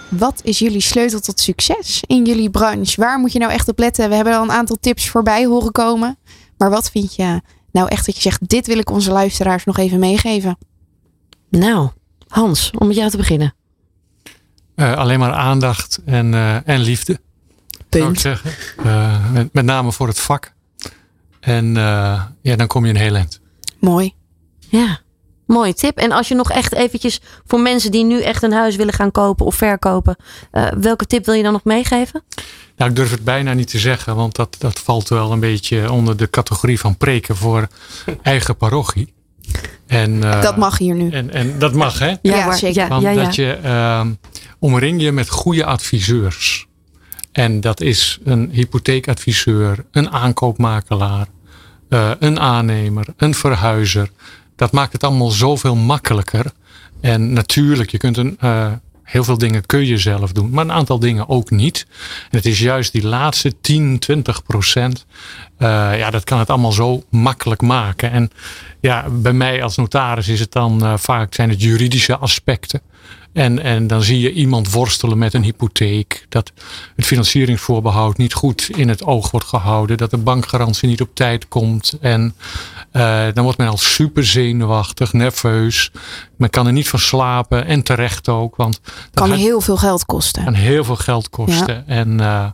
Wat 0.09 0.40
is 0.44 0.59
jullie 0.59 0.81
sleutel 0.81 1.21
tot 1.21 1.40
succes 1.40 2.03
in 2.07 2.25
jullie 2.25 2.51
branche? 2.51 3.01
Waar 3.01 3.18
moet 3.18 3.33
je 3.33 3.38
nou 3.38 3.53
echt 3.53 3.68
op 3.68 3.79
letten? 3.79 4.09
We 4.09 4.14
hebben 4.14 4.35
al 4.35 4.42
een 4.42 4.51
aantal 4.51 4.77
tips 4.81 5.09
voorbij 5.09 5.47
horen 5.47 5.73
komen. 5.73 6.18
Maar 6.59 6.71
wat 6.71 6.90
vind 6.90 7.14
je 7.14 7.40
nou 7.73 7.88
echt 7.88 8.07
dat 8.07 8.14
je 8.14 8.23
zegt, 8.23 8.49
dit 8.49 8.66
wil 8.66 8.79
ik 8.79 8.90
onze 8.90 9.12
luisteraars 9.12 9.64
nog 9.64 9.79
even 9.79 9.99
meegeven? 9.99 10.59
Nou, 11.49 11.90
Hans, 12.29 12.71
om 12.79 12.87
met 12.87 12.97
jou 12.97 13.11
te 13.11 13.16
beginnen. 13.16 13.55
Eh, 14.75 14.97
alleen 14.97 15.18
maar 15.18 15.33
aandacht 15.33 16.01
en, 16.05 16.35
eh, 16.35 16.68
en 16.68 16.81
liefde. 16.81 17.21
Zou 17.90 18.12
ik 18.12 18.21
zeggen. 18.21 18.51
Eh, 18.85 19.33
met, 19.33 19.53
met 19.53 19.64
name 19.64 19.92
voor 19.92 20.07
het 20.07 20.21
vak. 20.21 20.55
En 21.40 21.77
eh, 21.77 22.23
ja, 22.42 22.57
dan 22.57 22.66
kom 22.66 22.85
je 22.85 22.90
een 22.90 22.97
heel 22.97 23.14
eind. 23.14 23.40
Mooi. 23.79 24.14
Ja, 24.59 25.01
mooie 25.48 25.74
tip. 25.74 25.98
En 25.98 26.12
als 26.12 26.28
je 26.28 26.34
nog 26.34 26.50
echt 26.50 26.74
eventjes 26.74 27.20
voor 27.46 27.61
mensen 27.61 27.90
die 27.90 28.04
nu 28.04 28.22
echt 28.22 28.42
een 28.42 28.52
huis 28.52 28.76
willen 28.76 28.94
gaan 28.94 29.11
kopen 29.11 29.46
of 29.46 29.54
verkopen, 29.54 30.16
eh, 30.50 30.66
welke 30.80 31.06
tip 31.06 31.24
wil 31.24 31.34
je 31.34 31.42
dan 31.42 31.52
nog 31.52 31.64
meegeven? 31.64 32.22
Nou, 32.76 32.90
ik 32.90 32.96
durf 32.96 33.11
het 33.11 33.24
bijna 33.24 33.52
niet 33.52 33.70
te 33.70 33.78
zeggen, 33.78 34.16
want 34.16 34.37
dat, 34.37 34.56
dat 34.58 34.78
valt 34.78 35.08
wel 35.08 35.32
een 35.32 35.40
beetje 35.40 35.92
onder 35.92 36.16
de 36.16 36.30
categorie 36.30 36.80
van 36.80 36.96
preken 36.96 37.37
voor 37.37 37.68
eigen 38.22 38.56
parochie. 38.56 39.12
En, 39.87 40.24
eh, 40.24 40.42
Dat 40.42 40.56
mag 40.56 40.78
hier 40.78 40.94
nu. 40.94 41.11
En, 41.11 41.32
en 41.32 41.58
dat 41.58 41.74
mag, 41.74 41.98
hè? 41.98 42.14
Ja, 42.22 42.56
zeker. 42.56 42.88
Want 42.88 43.02
ja, 43.02 43.11
ja. 43.11 43.24
dat 43.24 43.34
je 43.34 43.52
ehm, 43.52 44.12
omring 44.58 45.02
je 45.02 45.12
met 45.12 45.28
goede 45.28 45.64
adviseurs. 45.64 46.66
En 47.32 47.61
dat 47.61 47.80
is 47.80 48.18
een 48.24 48.50
hypotheekadviseur, 48.52 49.84
een 49.90 50.11
aankoopmakelaar, 50.11 51.26
eh, 51.88 52.11
een 52.18 52.40
aannemer, 52.40 53.06
een 53.16 53.34
verhuizer. 53.34 54.11
Dat 54.59 54.73
maakt 54.73 54.92
het 54.92 55.05
allemaal 55.05 55.31
zoveel 55.31 55.75
makkelijker 55.75 56.53
En 57.01 57.33
natuurlijk, 57.33 57.90
je 57.90 57.99
kunt 57.99 58.16
een, 58.16 58.37
uh, 58.44 58.73
heel 59.03 59.25
veel 59.25 59.38
dingen 59.38 59.66
kun 59.66 59.87
je 59.87 59.99
zelf 59.99 60.33
doen, 60.33 60.51
maar 60.51 60.64
een 60.64 60.73
aantal 60.73 60.99
dingen 60.99 61.29
ook 61.29 61.51
niet. 61.51 61.87
En 62.31 62.37
het 62.37 62.47
is 62.47 62.59
juist 62.59 62.92
die 62.92 63.07
laatste 63.07 63.61
10, 63.61 63.99
20 63.99 64.42
procent. 64.42 65.07
Uh, 65.59 65.99
ja, 65.99 66.11
dat 66.11 66.25
kan 66.25 66.38
het 66.38 66.51
allemaal 66.51 66.73
zo 66.73 67.03
makkelijk 67.11 67.62
maken. 67.62 68.11
En 68.11 68.31
ja, 68.81 69.09
bij 69.11 69.33
mij 69.33 69.62
als 69.62 69.77
notaris 69.77 70.29
is 70.29 70.40
het 70.40 70.53
dan 70.53 70.85
uh, 70.85 70.97
vaak 70.97 71.35
zijn 71.35 71.49
het 71.49 71.62
juridische 71.62 72.16
aspecten. 72.16 72.81
En, 73.33 73.62
en 73.62 73.87
dan 73.87 74.03
zie 74.03 74.21
je 74.21 74.33
iemand 74.33 74.73
worstelen 74.73 75.19
met 75.19 75.35
een 75.35 75.43
hypotheek. 75.43 76.27
Dat 76.29 76.53
het 76.97 77.05
financieringsvoorbehoud 77.05 78.17
niet 78.17 78.35
goed 78.35 78.71
in 78.77 78.88
het 78.88 79.05
oog 79.05 79.31
wordt 79.31 79.47
gehouden. 79.47 79.97
Dat 79.97 80.11
de 80.11 80.17
bankgarantie 80.17 80.88
niet 80.88 81.01
op 81.01 81.14
tijd 81.14 81.49
komt. 81.49 81.97
En 82.01 82.35
uh, 82.93 83.27
dan 83.35 83.45
wordt 83.45 83.59
men 83.59 83.69
al 83.69 83.77
super 83.77 84.27
zenuwachtig, 84.27 85.12
nerveus. 85.12 85.91
Men 86.37 86.51
kan 86.51 86.67
er 86.67 86.73
niet 86.73 86.88
van 86.88 86.99
slapen 86.99 87.67
en 87.67 87.83
terecht 87.83 88.29
ook. 88.29 88.57
Want 88.57 88.81
kan 89.14 89.33
heel 89.33 89.61
veel 89.61 89.77
geld 89.77 90.07
kosten. 90.07 90.45
Kan 90.45 90.55
heel 90.55 90.85
veel 90.85 90.97
geld 90.97 91.31
kosten. 91.31 91.85
Ja. 91.87 91.95
En 91.95 92.21
uh, 92.21 92.47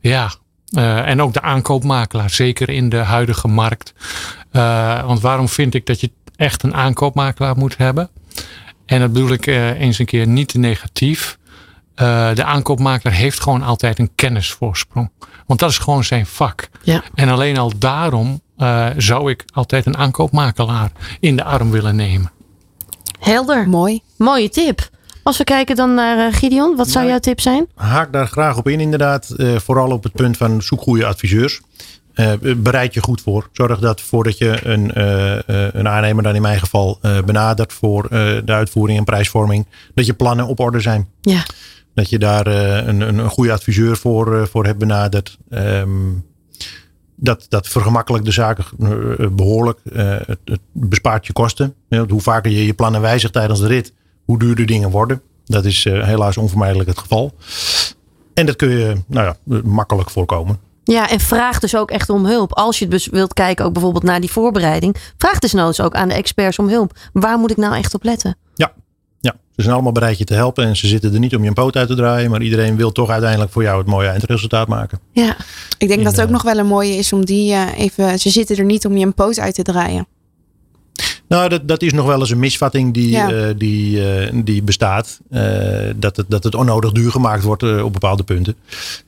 ja, 0.00 0.32
uh, 0.72 1.08
en 1.08 1.22
ook 1.22 1.32
de 1.32 1.42
aankoopmakelaar, 1.42 2.30
zeker 2.30 2.68
in 2.68 2.88
de 2.88 2.96
huidige 2.96 3.48
markt. 3.48 3.92
want 5.06 5.20
waarom 5.20 5.48
vind 5.48 5.74
ik 5.74 5.86
dat 5.86 6.00
je 6.00 6.10
echt 6.36 6.62
een 6.62 6.74
aankoopmakelaar 6.74 7.56
moet 7.56 7.76
hebben? 7.76 8.10
En 8.88 9.00
dat 9.00 9.12
bedoel 9.12 9.32
ik 9.32 9.46
uh, 9.46 9.80
eens 9.80 9.98
een 9.98 10.06
keer 10.06 10.26
niet 10.26 10.48
te 10.48 10.58
negatief. 10.58 11.38
Uh, 11.96 12.34
de 12.34 12.44
aankoopmakelaar 12.44 13.14
heeft 13.14 13.40
gewoon 13.40 13.62
altijd 13.62 13.98
een 13.98 14.10
kennisvoorsprong. 14.14 15.10
Want 15.46 15.60
dat 15.60 15.70
is 15.70 15.78
gewoon 15.78 16.04
zijn 16.04 16.26
vak. 16.26 16.68
Ja. 16.82 17.02
En 17.14 17.28
alleen 17.28 17.58
al 17.58 17.72
daarom 17.78 18.40
uh, 18.58 18.86
zou 18.96 19.30
ik 19.30 19.44
altijd 19.52 19.86
een 19.86 19.96
aankoopmakelaar 19.96 20.90
in 21.20 21.36
de 21.36 21.44
arm 21.44 21.70
willen 21.70 21.96
nemen. 21.96 22.32
Helder. 23.18 23.68
Mooi. 23.68 24.00
Mooie 24.16 24.48
tip. 24.48 24.90
Als 25.22 25.38
we 25.38 25.44
kijken 25.44 25.76
dan 25.76 25.94
naar 25.94 26.32
Gideon, 26.32 26.76
wat 26.76 26.86
zou 26.86 26.98
Nou, 26.98 27.08
jouw 27.08 27.18
tip 27.18 27.40
zijn? 27.40 27.66
Haak 27.74 28.12
daar 28.12 28.26
graag 28.26 28.56
op 28.56 28.68
in, 28.68 28.80
inderdaad. 28.80 29.34
Uh, 29.36 29.56
vooral 29.58 29.90
op 29.90 30.02
het 30.02 30.12
punt 30.12 30.36
van 30.36 30.62
zoek 30.62 30.80
goede 30.80 31.06
adviseurs. 31.06 31.60
Uh, 32.20 32.32
bereid 32.56 32.94
je 32.94 33.02
goed 33.02 33.20
voor. 33.20 33.48
Zorg 33.52 33.78
dat 33.78 34.00
voordat 34.00 34.38
je 34.38 34.66
een, 34.66 34.90
uh, 34.96 35.38
een 35.72 35.88
aannemer, 35.88 36.22
dan 36.22 36.34
in 36.34 36.42
mijn 36.42 36.58
geval, 36.58 36.98
benadert 37.00 37.72
voor 37.72 38.08
de 38.44 38.52
uitvoering 38.52 38.98
en 38.98 39.04
prijsvorming, 39.04 39.66
dat 39.94 40.06
je 40.06 40.14
plannen 40.14 40.46
op 40.46 40.60
orde 40.60 40.80
zijn. 40.80 41.08
Ja. 41.20 41.42
Dat 41.94 42.10
je 42.10 42.18
daar 42.18 42.46
een, 42.46 43.00
een, 43.00 43.18
een 43.18 43.28
goede 43.28 43.52
adviseur 43.52 43.96
voor, 43.96 44.48
voor 44.48 44.64
hebt 44.64 44.78
benaderd. 44.78 45.38
Um, 45.50 46.24
dat, 47.16 47.46
dat 47.48 47.68
vergemakkelijkt 47.68 48.26
de 48.26 48.32
zaken 48.32 48.64
behoorlijk. 49.36 49.78
Het, 49.92 50.38
het, 50.44 50.60
bespaart 50.72 51.26
je 51.26 51.32
kosten. 51.32 51.74
Hoe 52.08 52.20
vaker 52.20 52.50
je 52.50 52.66
je 52.66 52.74
plannen 52.74 53.00
wijzigt 53.00 53.32
tijdens 53.32 53.60
de 53.60 53.66
rit, 53.66 53.92
hoe 54.24 54.38
duurder 54.38 54.66
dingen 54.66 54.90
worden. 54.90 55.22
Dat 55.44 55.64
is 55.64 55.84
helaas 55.84 56.36
onvermijdelijk 56.36 56.88
het 56.88 56.98
geval. 56.98 57.34
En 58.34 58.46
dat 58.46 58.56
kun 58.56 58.68
je 58.68 58.96
nou 59.06 59.26
ja, 59.26 59.60
makkelijk 59.64 60.10
voorkomen. 60.10 60.67
Ja, 60.92 61.10
en 61.10 61.20
vraag 61.20 61.58
dus 61.58 61.76
ook 61.76 61.90
echt 61.90 62.10
om 62.10 62.26
hulp. 62.26 62.52
Als 62.52 62.78
je 62.78 62.88
dus 62.88 63.06
wilt 63.06 63.32
kijken, 63.32 63.64
ook 63.64 63.72
bijvoorbeeld 63.72 64.04
naar 64.04 64.20
die 64.20 64.30
voorbereiding. 64.30 64.96
Vraag 65.16 65.38
dus 65.38 65.52
noods 65.52 65.80
ook 65.80 65.94
aan 65.94 66.08
de 66.08 66.14
experts 66.14 66.58
om 66.58 66.68
hulp. 66.68 66.92
Waar 67.12 67.38
moet 67.38 67.50
ik 67.50 67.56
nou 67.56 67.74
echt 67.76 67.94
op 67.94 68.04
letten? 68.04 68.36
Ja, 68.54 68.72
ja. 69.20 69.34
ze 69.56 69.62
zijn 69.62 69.74
allemaal 69.74 69.92
bereid 69.92 70.18
je 70.18 70.24
te 70.24 70.34
helpen. 70.34 70.64
En 70.64 70.76
ze 70.76 70.86
zitten 70.86 71.12
er 71.14 71.18
niet 71.18 71.36
om 71.36 71.42
je 71.42 71.48
een 71.48 71.54
poot 71.54 71.76
uit 71.76 71.88
te 71.88 71.94
draaien. 71.94 72.30
Maar 72.30 72.42
iedereen 72.42 72.76
wil 72.76 72.92
toch 72.92 73.10
uiteindelijk 73.10 73.52
voor 73.52 73.62
jou 73.62 73.78
het 73.78 73.86
mooie 73.86 74.08
eindresultaat 74.08 74.68
maken. 74.68 75.00
Ja. 75.12 75.36
Ik 75.78 75.88
denk 75.88 75.98
In, 75.98 76.04
dat 76.04 76.12
het 76.12 76.20
ook 76.20 76.26
uh, 76.26 76.32
nog 76.32 76.42
wel 76.42 76.58
een 76.58 76.66
mooie 76.66 76.96
is 76.96 77.12
om 77.12 77.24
die 77.24 77.52
uh, 77.52 77.78
even... 77.78 78.18
Ze 78.18 78.30
zitten 78.30 78.56
er 78.56 78.64
niet 78.64 78.86
om 78.86 78.96
je 78.96 79.06
een 79.06 79.14
poot 79.14 79.38
uit 79.38 79.54
te 79.54 79.62
draaien. 79.62 80.06
Nou, 81.28 81.48
dat, 81.48 81.68
dat 81.68 81.82
is 81.82 81.92
nog 81.92 82.06
wel 82.06 82.20
eens 82.20 82.30
een 82.30 82.38
misvatting 82.38 82.94
die, 82.94 83.10
Ja. 83.10 83.32
uh, 83.32 83.54
die, 83.56 83.96
uh, 83.96 84.42
die 84.44 84.62
bestaat. 84.62 85.20
Uh, 85.30 85.40
dat, 85.96 86.16
het, 86.16 86.26
dat 86.28 86.44
het 86.44 86.54
onnodig 86.54 86.92
duur 86.92 87.10
gemaakt 87.10 87.42
wordt 87.42 87.82
op 87.82 87.92
bepaalde 87.92 88.22
punten. 88.22 88.54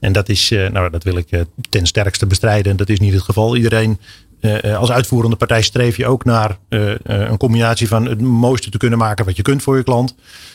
En 0.00 0.12
dat 0.12 0.28
is, 0.28 0.50
nou, 0.72 0.90
dat 0.90 1.04
wil 1.04 1.16
ik 1.16 1.44
ten 1.68 1.87
sterkste 1.87 2.26
bestrijden. 2.26 2.76
Dat 2.76 2.88
is 2.88 3.00
niet 3.00 3.12
het 3.12 3.22
geval. 3.22 3.56
Iedereen, 3.56 3.98
uh, 4.40 4.76
als 4.78 4.90
uitvoerende 4.90 5.37
partij, 5.37 5.62
streef 5.62 5.96
je 5.96 6.06
ook 6.06 6.24
naar 6.24 6.59
uh, 6.68 6.88
uh, 6.88 6.94
een 7.04 7.37
combinatie 7.37 7.88
van 7.88 8.06
het 8.06 8.20
mooiste 8.20 8.70
te 8.70 8.78
kunnen 8.78 8.98
maken 8.98 9.24
wat 9.24 9.37
je 9.37 9.42
kunt 9.42 9.62
voor 9.62 9.76
je 9.76 9.83
klant. 9.83 10.14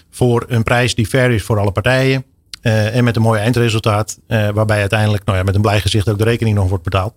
Voor 0.10 0.45
een 0.47 0.63
prijs 0.63 0.95
die 0.95 1.08
fair 1.08 1.32
is 1.32 1.43
voor 1.43 1.60
alle 1.60 1.71
partijen. 1.71 2.23
En 2.62 3.04
met 3.04 3.15
een 3.15 3.21
mooi 3.21 3.39
eindresultaat. 3.39 4.19
Waarbij 4.28 4.80
uiteindelijk 4.80 5.25
nou 5.25 5.38
ja, 5.38 5.43
met 5.43 5.56
een 5.56 5.62
blij 5.62 5.82
gezicht 5.82 6.10
ook 6.10 6.17
de 6.17 6.23
rekening 6.23 6.56
nog 6.56 6.69
wordt 6.69 6.84
betaald. 6.84 7.13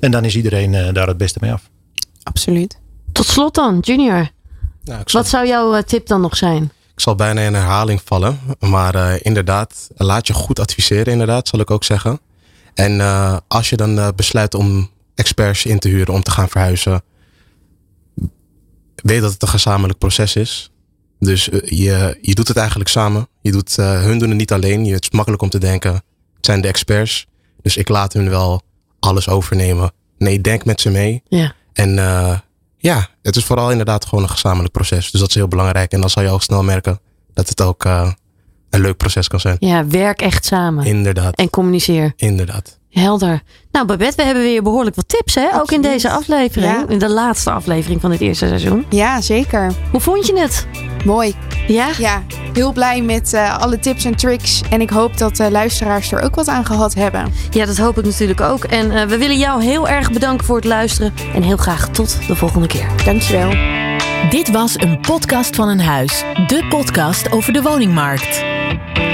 En 0.00 0.10
dan 0.10 0.24
is 0.24 0.36
iedereen 0.36 0.92
daar 0.92 1.06
het 1.06 1.16
beste 1.16 1.38
mee 1.42 1.52
af. 1.52 1.70
Absoluut. 2.22 2.78
Tot 3.16 3.26
slot 3.26 3.54
dan, 3.54 3.78
Junior. 3.80 4.28
Nou, 4.84 5.02
zal, 5.04 5.20
Wat 5.20 5.30
zou 5.30 5.46
jouw 5.46 5.76
uh, 5.76 5.82
tip 5.82 6.06
dan 6.06 6.20
nog 6.20 6.36
zijn? 6.36 6.72
ik 6.94 7.02
zal 7.02 7.14
bijna 7.14 7.40
in 7.40 7.54
herhaling 7.54 8.00
vallen. 8.04 8.40
Maar 8.60 8.94
uh, 8.94 9.14
inderdaad, 9.18 9.88
laat 9.96 10.26
je 10.26 10.32
goed 10.32 10.58
adviseren, 10.58 11.12
inderdaad, 11.12 11.48
zal 11.48 11.60
ik 11.60 11.70
ook 11.70 11.84
zeggen. 11.84 12.20
En 12.74 12.92
uh, 12.92 13.36
als 13.48 13.70
je 13.70 13.76
dan 13.76 14.12
besluit 14.16 14.54
om 14.54 14.90
experts 15.14 15.64
in 15.64 15.78
te 15.78 15.88
huren 15.88 16.14
om 16.14 16.22
te 16.22 16.30
gaan 16.30 16.48
verhuizen, 16.48 17.02
weet 18.94 19.20
dat 19.20 19.32
het 19.32 19.42
een 19.42 19.48
gezamenlijk 19.48 19.98
proces 19.98 20.36
is. 20.36 20.70
Dus 21.18 21.44
je, 21.64 22.18
je 22.20 22.34
doet 22.34 22.48
het 22.48 22.56
eigenlijk 22.56 22.88
samen. 22.88 23.28
Je 23.40 23.52
doet, 23.52 23.76
hun 23.76 24.18
doen 24.18 24.28
het 24.28 24.38
niet 24.38 24.52
alleen. 24.52 24.84
Je, 24.84 24.94
het 24.94 25.02
is 25.02 25.10
makkelijk 25.10 25.42
om 25.42 25.50
te 25.50 25.58
denken, 25.58 25.92
het 26.36 26.46
zijn 26.46 26.60
de 26.60 26.68
experts. 26.68 27.26
Dus 27.62 27.76
ik 27.76 27.88
laat 27.88 28.12
hun 28.12 28.28
wel 28.28 28.62
alles 28.98 29.28
overnemen. 29.28 29.92
Nee, 30.18 30.40
denk 30.40 30.64
met 30.64 30.80
ze 30.80 30.90
mee. 30.90 31.22
Ja. 31.28 31.54
En 31.72 31.98
ja, 32.86 33.08
het 33.22 33.36
is 33.36 33.44
vooral 33.44 33.70
inderdaad 33.70 34.04
gewoon 34.04 34.24
een 34.24 34.30
gezamenlijk 34.30 34.72
proces. 34.72 35.10
Dus 35.10 35.20
dat 35.20 35.28
is 35.28 35.34
heel 35.34 35.48
belangrijk. 35.48 35.92
En 35.92 36.00
dan 36.00 36.10
zal 36.10 36.22
je 36.22 36.28
al 36.28 36.40
snel 36.40 36.62
merken 36.62 37.00
dat 37.34 37.48
het 37.48 37.62
ook 37.62 37.84
uh, 37.84 38.10
een 38.70 38.80
leuk 38.80 38.96
proces 38.96 39.28
kan 39.28 39.40
zijn. 39.40 39.56
Ja, 39.58 39.86
werk 39.86 40.20
echt 40.20 40.44
samen. 40.44 40.84
Inderdaad. 40.84 41.34
En 41.34 41.50
communiceer. 41.50 42.12
Inderdaad. 42.16 42.78
Helder. 42.90 43.42
Nou, 43.72 43.86
Babette, 43.86 44.16
we 44.16 44.22
hebben 44.22 44.42
weer 44.42 44.62
behoorlijk 44.62 44.96
wat 44.96 45.08
tips, 45.08 45.34
hè? 45.34 45.42
Absoluut. 45.42 45.62
Ook 45.62 45.72
in 45.72 45.82
deze 45.82 46.10
aflevering. 46.10 46.72
Ja. 46.72 46.88
In 46.88 46.98
de 46.98 47.10
laatste 47.10 47.50
aflevering 47.50 48.00
van 48.00 48.10
dit 48.10 48.20
eerste 48.20 48.46
seizoen. 48.46 48.86
Ja, 48.90 49.20
zeker. 49.20 49.72
Hoe 49.90 50.00
vond 50.00 50.26
je 50.26 50.38
het? 50.38 50.66
Mooi. 51.06 51.34
Ja? 51.66 51.88
Ja, 51.98 52.22
heel 52.52 52.72
blij 52.72 53.02
met 53.02 53.32
uh, 53.32 53.58
alle 53.58 53.78
tips 53.78 54.04
en 54.04 54.16
tricks. 54.16 54.62
En 54.70 54.80
ik 54.80 54.90
hoop 54.90 55.18
dat 55.18 55.36
de 55.36 55.50
luisteraars 55.50 56.12
er 56.12 56.20
ook 56.20 56.34
wat 56.34 56.48
aan 56.48 56.66
gehad 56.66 56.94
hebben. 56.94 57.32
Ja, 57.50 57.66
dat 57.66 57.76
hoop 57.76 57.98
ik 57.98 58.04
natuurlijk 58.04 58.40
ook. 58.40 58.64
En 58.64 58.92
uh, 58.92 59.02
we 59.02 59.18
willen 59.18 59.38
jou 59.38 59.62
heel 59.62 59.88
erg 59.88 60.12
bedanken 60.12 60.46
voor 60.46 60.56
het 60.56 60.64
luisteren. 60.64 61.14
En 61.34 61.42
heel 61.42 61.56
graag 61.56 61.88
tot 61.88 62.18
de 62.26 62.36
volgende 62.36 62.66
keer. 62.66 62.86
Dankjewel. 63.04 63.50
Dit 64.30 64.50
was 64.50 64.74
een 64.78 65.00
podcast 65.00 65.56
van 65.56 65.68
een 65.68 65.80
huis. 65.80 66.24
De 66.46 66.66
podcast 66.68 67.32
over 67.32 67.52
de 67.52 67.62
woningmarkt. 67.62 68.44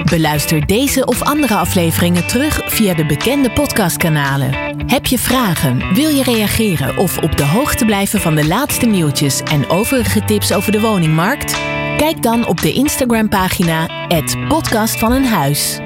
Beluister 0.05 0.67
deze 0.67 1.05
of 1.05 1.23
andere 1.23 1.55
afleveringen 1.55 2.27
terug 2.27 2.61
via 2.67 2.95
de 2.95 3.07
bekende 3.07 3.51
podcastkanalen. 3.51 4.55
Heb 4.87 5.07
je 5.07 5.19
vragen, 5.19 5.95
wil 5.95 6.09
je 6.09 6.23
reageren 6.23 6.97
of 6.97 7.19
op 7.19 7.37
de 7.37 7.47
hoogte 7.47 7.85
blijven 7.85 8.21
van 8.21 8.35
de 8.35 8.47
laatste 8.47 8.87
nieuwtjes 8.87 9.43
en 9.43 9.69
overige 9.69 10.25
tips 10.25 10.53
over 10.53 10.73
de 10.73 10.81
woningmarkt? 10.81 11.61
Kijk 11.97 12.23
dan 12.23 12.47
op 12.47 12.61
de 12.61 12.73
Instagram-pagina 12.73 13.89
@podcast 14.49 14.99
van 14.99 15.13
een 15.13 15.27
huis. 15.27 15.81